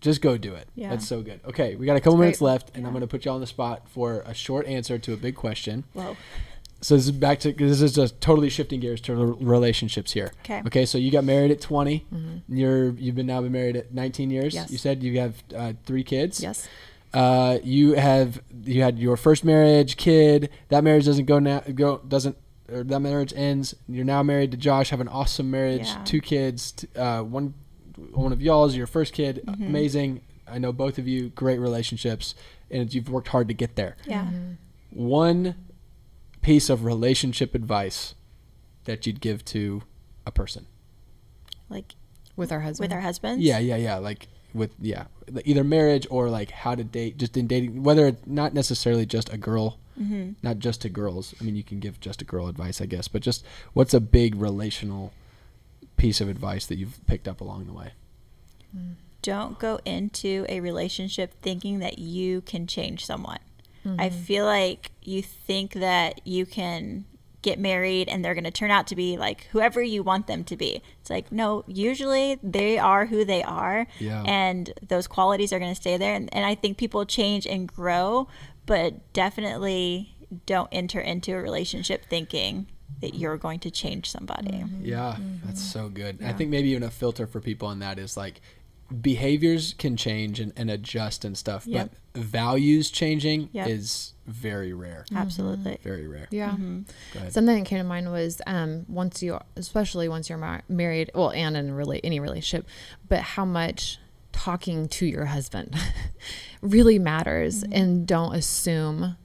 Just 0.00 0.20
go 0.20 0.36
do 0.36 0.54
it. 0.54 0.68
Yeah. 0.74 0.90
That's 0.90 1.06
so 1.08 1.22
good. 1.22 1.40
Okay, 1.46 1.76
we 1.76 1.86
got 1.86 1.96
a 1.96 2.00
couple 2.00 2.18
minutes 2.18 2.42
left, 2.42 2.70
and 2.74 2.86
I'm 2.86 2.92
going 2.92 3.00
to 3.00 3.06
put 3.06 3.24
you 3.24 3.30
on 3.30 3.40
the 3.40 3.46
spot 3.46 3.88
for 3.88 4.22
a 4.26 4.34
short 4.34 4.66
answer 4.66 4.98
to 4.98 5.12
a 5.14 5.16
big 5.16 5.34
question. 5.34 5.84
Whoa. 5.94 6.16
So 6.82 6.96
this 6.96 7.06
is 7.06 7.12
back 7.12 7.40
to 7.40 7.52
this 7.52 7.80
is 7.80 7.94
just 7.94 8.20
totally 8.20 8.50
shifting 8.50 8.80
gears 8.80 9.00
to 9.02 9.14
relationships 9.14 10.12
here. 10.12 10.32
Okay. 10.44 10.60
Okay. 10.66 10.84
So 10.84 10.98
you 10.98 11.10
got 11.10 11.24
married 11.24 11.50
at 11.50 11.62
20. 11.62 12.04
Mm-hmm. 12.12 12.54
You're 12.54 12.90
you've 12.90 13.14
been 13.14 13.24
now 13.26 13.40
been 13.40 13.52
married 13.52 13.76
at 13.76 13.94
19 13.94 14.28
years. 14.30 14.52
Yes. 14.54 14.70
You 14.70 14.76
said 14.76 15.02
you 15.02 15.18
have 15.20 15.42
uh, 15.56 15.72
three 15.86 16.04
kids. 16.04 16.42
Yes. 16.42 16.68
Uh, 17.14 17.58
you 17.62 17.92
have 17.94 18.42
you 18.64 18.82
had 18.82 18.98
your 18.98 19.16
first 19.16 19.44
marriage, 19.44 19.96
kid. 19.96 20.50
That 20.68 20.82
marriage 20.84 21.04
doesn't 21.06 21.26
go 21.26 21.38
now. 21.38 21.60
Go 21.60 21.98
doesn't. 22.06 22.36
Or 22.72 22.82
that 22.82 23.00
marriage 23.00 23.32
ends. 23.36 23.74
You're 23.88 24.04
now 24.06 24.22
married 24.22 24.50
to 24.52 24.56
Josh. 24.56 24.90
Have 24.90 25.00
an 25.00 25.08
awesome 25.08 25.50
marriage. 25.50 25.82
Yeah. 25.86 26.02
Two 26.04 26.20
kids. 26.20 26.72
t- 26.72 26.88
Uh, 26.96 27.22
one 27.22 27.54
one 28.12 28.32
of 28.32 28.42
y'all's 28.42 28.74
your 28.74 28.86
first 28.86 29.12
kid. 29.12 29.42
Mm-hmm. 29.46 29.64
Amazing. 29.64 30.20
I 30.48 30.58
know 30.58 30.72
both 30.72 30.98
of 30.98 31.06
you. 31.06 31.28
Great 31.30 31.58
relationships, 31.60 32.34
and 32.70 32.92
you've 32.92 33.08
worked 33.08 33.28
hard 33.28 33.48
to 33.48 33.54
get 33.54 33.76
there. 33.76 33.96
Yeah. 34.06 34.28
One 34.90 35.54
piece 36.42 36.68
of 36.70 36.84
relationship 36.84 37.54
advice 37.54 38.14
that 38.84 39.06
you'd 39.06 39.20
give 39.20 39.44
to 39.46 39.82
a 40.26 40.30
person. 40.30 40.66
Like 41.70 41.94
With 42.36 42.52
our 42.52 42.60
husband. 42.60 42.84
with 42.90 42.92
our 42.94 43.00
husbands. 43.00 43.42
Yeah, 43.44 43.58
yeah, 43.58 43.76
yeah. 43.76 43.96
Like 43.96 44.28
with 44.54 44.70
yeah, 44.80 45.04
either 45.44 45.64
marriage 45.64 46.06
or 46.10 46.30
like 46.30 46.50
how 46.50 46.74
to 46.74 46.84
date. 46.84 47.18
Just 47.18 47.36
in 47.36 47.46
dating, 47.46 47.82
whether 47.82 48.06
it's 48.06 48.26
not 48.26 48.54
necessarily 48.54 49.06
just 49.06 49.32
a 49.32 49.36
girl, 49.36 49.78
Mm-hmm. 50.00 50.32
not 50.42 50.58
just 50.58 50.82
to 50.82 50.88
girls. 50.88 51.34
I 51.40 51.44
mean, 51.44 51.54
you 51.54 51.62
can 51.62 51.78
give 51.78 52.00
just 52.00 52.20
a 52.20 52.24
girl 52.24 52.48
advice, 52.48 52.80
I 52.80 52.86
guess. 52.86 53.06
But 53.06 53.22
just 53.22 53.44
what's 53.74 53.94
a 53.94 54.00
big 54.00 54.34
relational 54.34 55.12
piece 55.96 56.20
of 56.20 56.28
advice 56.28 56.66
that 56.66 56.78
you've 56.78 56.98
picked 57.06 57.28
up 57.28 57.40
along 57.40 57.66
the 57.66 57.72
way? 57.72 57.92
don't 59.22 59.58
go 59.58 59.78
into 59.84 60.44
a 60.48 60.60
relationship 60.60 61.32
thinking 61.40 61.78
that 61.78 61.98
you 61.98 62.40
can 62.42 62.66
change 62.66 63.06
someone. 63.06 63.38
I 63.98 64.08
feel 64.10 64.46
like 64.46 64.90
you 65.02 65.22
think 65.22 65.74
that 65.74 66.26
you 66.26 66.44
can 66.46 67.04
get 67.44 67.58
married 67.60 68.08
and 68.08 68.24
they're 68.24 68.34
going 68.34 68.44
to 68.44 68.50
turn 68.50 68.70
out 68.70 68.88
to 68.88 68.96
be 68.96 69.16
like 69.16 69.44
whoever 69.52 69.80
you 69.82 70.02
want 70.02 70.26
them 70.26 70.42
to 70.44 70.56
be. 70.56 70.82
It's 71.00 71.10
like, 71.10 71.30
no, 71.30 71.62
usually 71.68 72.38
they 72.42 72.78
are 72.78 73.06
who 73.06 73.24
they 73.24 73.42
are. 73.42 73.86
Yeah. 74.00 74.22
And 74.26 74.72
those 74.86 75.06
qualities 75.06 75.52
are 75.52 75.58
going 75.60 75.70
to 75.70 75.80
stay 75.80 75.96
there. 75.96 76.14
And, 76.14 76.28
and 76.34 76.44
I 76.44 76.54
think 76.54 76.78
people 76.78 77.04
change 77.04 77.46
and 77.46 77.68
grow, 77.68 78.26
but 78.66 79.12
definitely 79.12 80.16
don't 80.46 80.70
enter 80.72 81.00
into 81.00 81.32
a 81.32 81.40
relationship 81.40 82.06
thinking 82.06 82.66
that 83.00 83.14
you're 83.14 83.36
going 83.36 83.60
to 83.60 83.70
change 83.70 84.10
somebody. 84.10 84.50
Mm-hmm. 84.50 84.86
Yeah, 84.86 85.16
that's 85.44 85.60
mm-hmm. 85.60 85.78
so 85.78 85.88
good. 85.90 86.22
I 86.24 86.32
think 86.32 86.50
maybe 86.50 86.70
even 86.70 86.82
a 86.82 86.90
filter 86.90 87.26
for 87.26 87.40
people 87.40 87.68
on 87.68 87.80
that 87.80 87.98
is 87.98 88.16
like 88.16 88.40
behaviors 89.00 89.74
can 89.74 89.96
change 89.96 90.40
and, 90.40 90.52
and 90.56 90.70
adjust 90.70 91.24
and 91.24 91.36
stuff, 91.36 91.66
Yep. 91.66 91.90
but 92.14 92.22
values 92.22 92.90
changing 92.90 93.48
Yep. 93.52 93.68
is 93.68 94.12
very 94.26 94.72
rare. 94.72 95.04
Absolutely. 95.14 95.78
Very 95.82 96.06
rare. 96.06 96.28
Yeah. 96.30 96.54
Go 96.56 96.84
ahead. 97.20 97.32
Something 97.32 97.58
that 97.58 97.66
came 97.66 97.78
to 97.78 97.84
mind 97.84 98.10
was 98.10 98.40
um, 98.46 98.84
once 98.88 99.22
you, 99.22 99.38
especially 99.56 100.08
once 100.08 100.28
you're 100.28 100.38
mar- 100.38 100.62
married, 100.68 101.10
well, 101.14 101.30
and 101.30 101.56
in 101.56 101.70
rela- 101.70 102.00
any 102.04 102.20
relationship, 102.20 102.66
but 103.08 103.20
how 103.20 103.44
much 103.44 103.98
talking 104.32 104.88
to 104.88 105.06
your 105.06 105.26
husband 105.26 105.74
really 106.60 106.98
matters, 106.98 107.62
and 107.64 108.06
don't 108.06 108.34
assume 108.34 109.16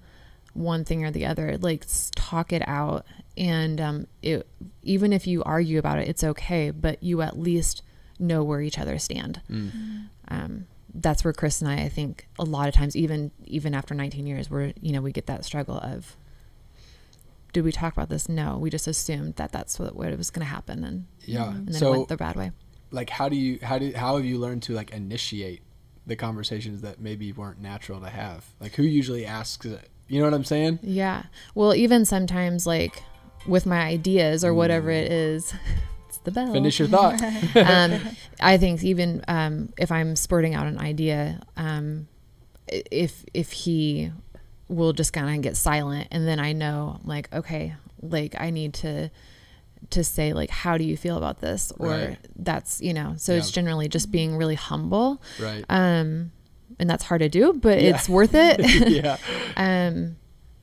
one 0.54 0.84
thing 0.84 1.04
or 1.06 1.12
the 1.12 1.26
other. 1.26 1.58
Like 1.58 1.86
talk 2.16 2.52
it 2.54 2.64
out, 2.68 3.06
and 3.38 3.80
um, 3.82 4.08
it, 4.22 4.48
even 4.84 5.14
if 5.14 5.26
you 5.28 5.44
argue 5.44 5.80
about 5.80 6.00
it, 6.00 6.08
it's 6.08 6.24
okay. 6.24 6.72
But 6.72 7.02
you 7.04 7.22
at 7.22 7.40
least 7.40 7.82
know 8.20 8.44
where 8.44 8.62
each 8.62 8.78
other 8.78 9.00
stand. 9.00 9.42
Um, 10.28 10.68
that's 10.94 11.24
where 11.24 11.34
Chris 11.34 11.62
and 11.62 11.70
I, 11.70 11.84
I 11.84 11.90
think, 11.90 12.28
a 12.38 12.44
lot 12.44 12.68
of 12.68 12.74
times, 12.74 12.96
even 12.96 13.32
even 13.46 13.74
after 13.74 13.94
19 13.96 14.26
years, 14.28 14.50
where 14.50 14.74
you 14.82 14.92
know 14.92 15.02
we 15.02 15.12
get 15.12 15.28
that 15.28 15.46
struggle 15.46 15.78
of 15.78 16.16
did 17.54 17.64
we 17.64 17.72
talk 17.72 17.94
about 17.94 18.10
this? 18.10 18.30
No, 18.30 18.58
we 18.58 18.70
just 18.70 18.88
assumed 18.88 19.36
that 19.38 19.52
that's 19.52 19.80
what, 19.80 19.96
what 19.96 20.16
was 20.18 20.30
going 20.30 20.46
to 20.46 20.52
happen, 20.52 20.84
and 20.84 21.06
Yeah. 21.26 21.50
and 21.50 21.68
then 21.68 21.76
it 21.76 21.80
So 21.80 21.92
went 21.92 22.08
the 22.08 22.18
bad 22.18 22.36
way. 22.36 22.52
like 22.92 23.10
how 23.10 23.30
do 23.30 23.36
you 23.36 23.60
how 23.62 23.78
do 23.80 23.92
how 23.96 24.16
have 24.18 24.26
you 24.26 24.38
learned 24.38 24.64
to 24.64 24.74
like 24.74 24.92
initiate 24.92 25.62
the 26.08 26.16
conversations 26.16 26.82
that 26.82 27.00
maybe 27.00 27.32
weren't 27.32 27.60
natural 27.62 28.00
to 28.02 28.10
have? 28.10 28.46
Like 28.60 28.76
who 28.76 28.84
usually 28.84 29.26
asks 29.26 29.66
it? 29.66 29.90
You 30.08 30.20
know 30.20 30.26
what 30.26 30.34
I'm 30.34 30.44
saying? 30.44 30.80
Yeah. 30.82 31.24
Well, 31.54 31.76
even 31.76 32.04
sometimes 32.06 32.66
like 32.66 33.04
with 33.48 33.66
my 33.68 33.80
ideas 33.82 34.44
or 34.44 34.54
whatever 34.56 34.90
it 34.90 35.12
is, 35.12 35.54
the 36.30 36.42
bell. 36.42 36.54
Finish 36.54 36.80
your 36.80 36.88
thought. 36.88 37.22
um, 37.56 38.00
I 38.40 38.58
think 38.58 38.84
even 38.84 39.24
um, 39.28 39.70
if 39.78 39.92
I'm 39.92 40.16
spurting 40.16 40.56
out 40.56 40.68
an 40.68 40.78
idea, 40.78 41.42
um, 41.58 42.08
if 42.68 43.26
if 43.34 43.52
he 43.52 44.12
will 44.68 44.94
just 44.94 45.14
kind 45.14 45.36
of 45.36 45.42
get 45.42 45.58
silent, 45.58 46.08
and 46.12 46.28
then 46.28 46.40
I 46.40 46.54
know 46.54 47.00
like 47.04 47.34
okay, 47.34 47.76
like 48.02 48.36
I 48.40 48.50
need 48.50 48.74
to 48.76 49.10
to 49.92 50.04
say 50.04 50.34
like 50.34 50.50
how 50.50 50.78
do 50.78 50.84
you 50.84 50.98
feel 50.98 51.18
about 51.18 51.40
this 51.40 51.72
or 51.80 51.88
Right. 51.88 52.18
that's 52.36 52.82
you 52.82 52.94
know 52.94 53.14
so 53.18 53.34
it's 53.34 53.50
generally 53.50 53.88
just 53.88 54.12
being 54.12 54.36
really 54.36 54.56
humble 54.56 55.22
right. 55.40 55.64
um 55.70 56.32
and 56.80 56.90
that's 56.90 57.06
hard 57.06 57.22
to 57.22 57.30
do 57.30 57.54
but 57.54 57.82
Yeah. 57.82 57.96
it's 57.96 58.10
worth 58.10 58.36
it 58.36 58.60
yeah. 58.90 59.16
um 59.56 60.18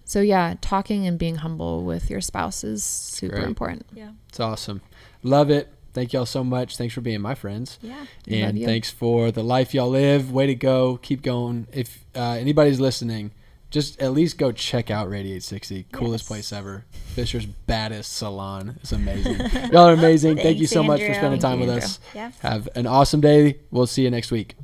so 0.06 0.20
yeah 0.22 0.54
talking 0.62 1.06
and 1.06 1.18
being 1.18 1.36
humble 1.36 1.84
with 1.84 2.08
your 2.08 2.20
spouse 2.22 2.64
is 2.64 2.82
super 2.82 3.34
Great. 3.36 3.46
important 3.46 3.84
Yeah. 3.92 4.10
It's 4.30 4.40
awesome. 4.40 4.80
Love 5.22 5.50
it. 5.50 5.68
Thank 5.92 6.12
y'all 6.12 6.26
so 6.26 6.44
much. 6.44 6.76
Thanks 6.76 6.92
for 6.94 7.00
being 7.00 7.20
my 7.22 7.34
friends. 7.34 7.78
Yeah. 7.82 7.96
Love 7.98 8.06
And 8.28 8.58
you. 8.58 8.66
thanks 8.66 8.90
for 8.90 9.30
the 9.30 9.42
life 9.42 9.72
y'all 9.74 9.88
live. 9.90 10.30
Way 10.30 10.46
to 10.46 10.54
go. 10.54 10.98
Keep 10.98 11.22
going. 11.22 11.66
If 11.72 12.04
uh, 12.14 12.36
anybody's 12.38 12.78
listening, 12.78 13.32
just 13.70 14.00
at 14.00 14.12
least 14.12 14.36
go 14.36 14.52
check 14.52 14.90
out 14.90 15.08
Radiate 15.08 15.42
60. 15.42 15.86
Coolest 15.92 16.24
Yes. 16.24 16.28
place 16.28 16.52
ever. 16.52 16.84
Fisher's 17.14 17.46
baddest 17.46 18.12
salon. 18.14 18.76
It's 18.82 18.92
amazing. 18.92 19.40
y'all 19.72 19.88
are 19.88 19.94
amazing. 19.94 20.36
Thank 20.46 20.58
you 20.58 20.66
Thanks, 20.66 20.72
so 20.72 20.82
much 20.82 21.00
for 21.00 21.06
Andrew. 21.06 21.18
spending 21.18 21.40
time 21.40 21.58
Thank 21.60 21.70
with 21.70 21.76
you, 21.78 21.82
us. 21.84 21.98
Yeah. 22.14 22.30
Have 22.40 22.68
an 22.74 22.86
awesome 22.86 23.22
day. 23.22 23.60
We'll 23.70 23.86
see 23.86 24.02
you 24.02 24.10
next 24.10 24.30
week. 24.30 24.54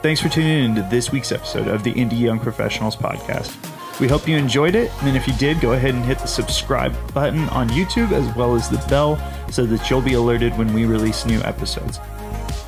Thanks 0.00 0.20
for 0.20 0.28
tuning 0.28 0.64
in 0.64 0.74
to 0.76 0.82
this 0.82 1.10
week's 1.10 1.32
episode 1.32 1.66
of 1.66 1.82
the 1.82 1.90
Indy 1.90 2.14
Young 2.14 2.38
Professionals 2.38 2.94
podcast. 2.94 3.56
We 3.98 4.06
hope 4.06 4.28
you 4.28 4.36
enjoyed 4.36 4.76
it, 4.76 4.92
and 5.02 5.16
if 5.16 5.26
you 5.26 5.32
did, 5.34 5.60
go 5.60 5.72
ahead 5.72 5.92
and 5.92 6.04
hit 6.04 6.20
the 6.20 6.28
subscribe 6.28 6.94
button 7.12 7.48
on 7.48 7.68
YouTube 7.70 8.12
as 8.12 8.32
well 8.36 8.54
as 8.54 8.68
the 8.68 8.78
bell 8.88 9.18
so 9.50 9.66
that 9.66 9.90
you'll 9.90 10.00
be 10.00 10.12
alerted 10.12 10.56
when 10.56 10.72
we 10.72 10.84
release 10.84 11.26
new 11.26 11.40
episodes. 11.40 11.98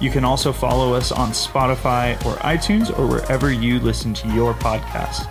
You 0.00 0.10
can 0.10 0.24
also 0.24 0.52
follow 0.52 0.92
us 0.92 1.12
on 1.12 1.28
Spotify 1.28 2.16
or 2.26 2.34
iTunes 2.38 2.90
or 2.98 3.06
wherever 3.06 3.52
you 3.52 3.78
listen 3.78 4.12
to 4.14 4.28
your 4.34 4.52
podcast. 4.54 5.28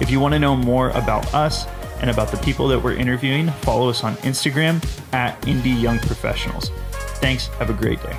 If 0.00 0.10
you 0.10 0.20
want 0.20 0.32
to 0.32 0.38
know 0.38 0.56
more 0.56 0.88
about 0.90 1.34
us 1.34 1.66
and 2.00 2.08
about 2.08 2.30
the 2.30 2.38
people 2.38 2.66
that 2.68 2.82
we're 2.82 2.96
interviewing, 2.96 3.48
follow 3.60 3.90
us 3.90 4.04
on 4.04 4.14
Instagram 4.18 4.82
at 5.12 5.46
Indy 5.46 5.70
Young 5.70 5.98
Professionals. 5.98 6.70
Thanks. 7.20 7.48
Have 7.58 7.68
a 7.68 7.74
great 7.74 8.02
day. 8.02 8.16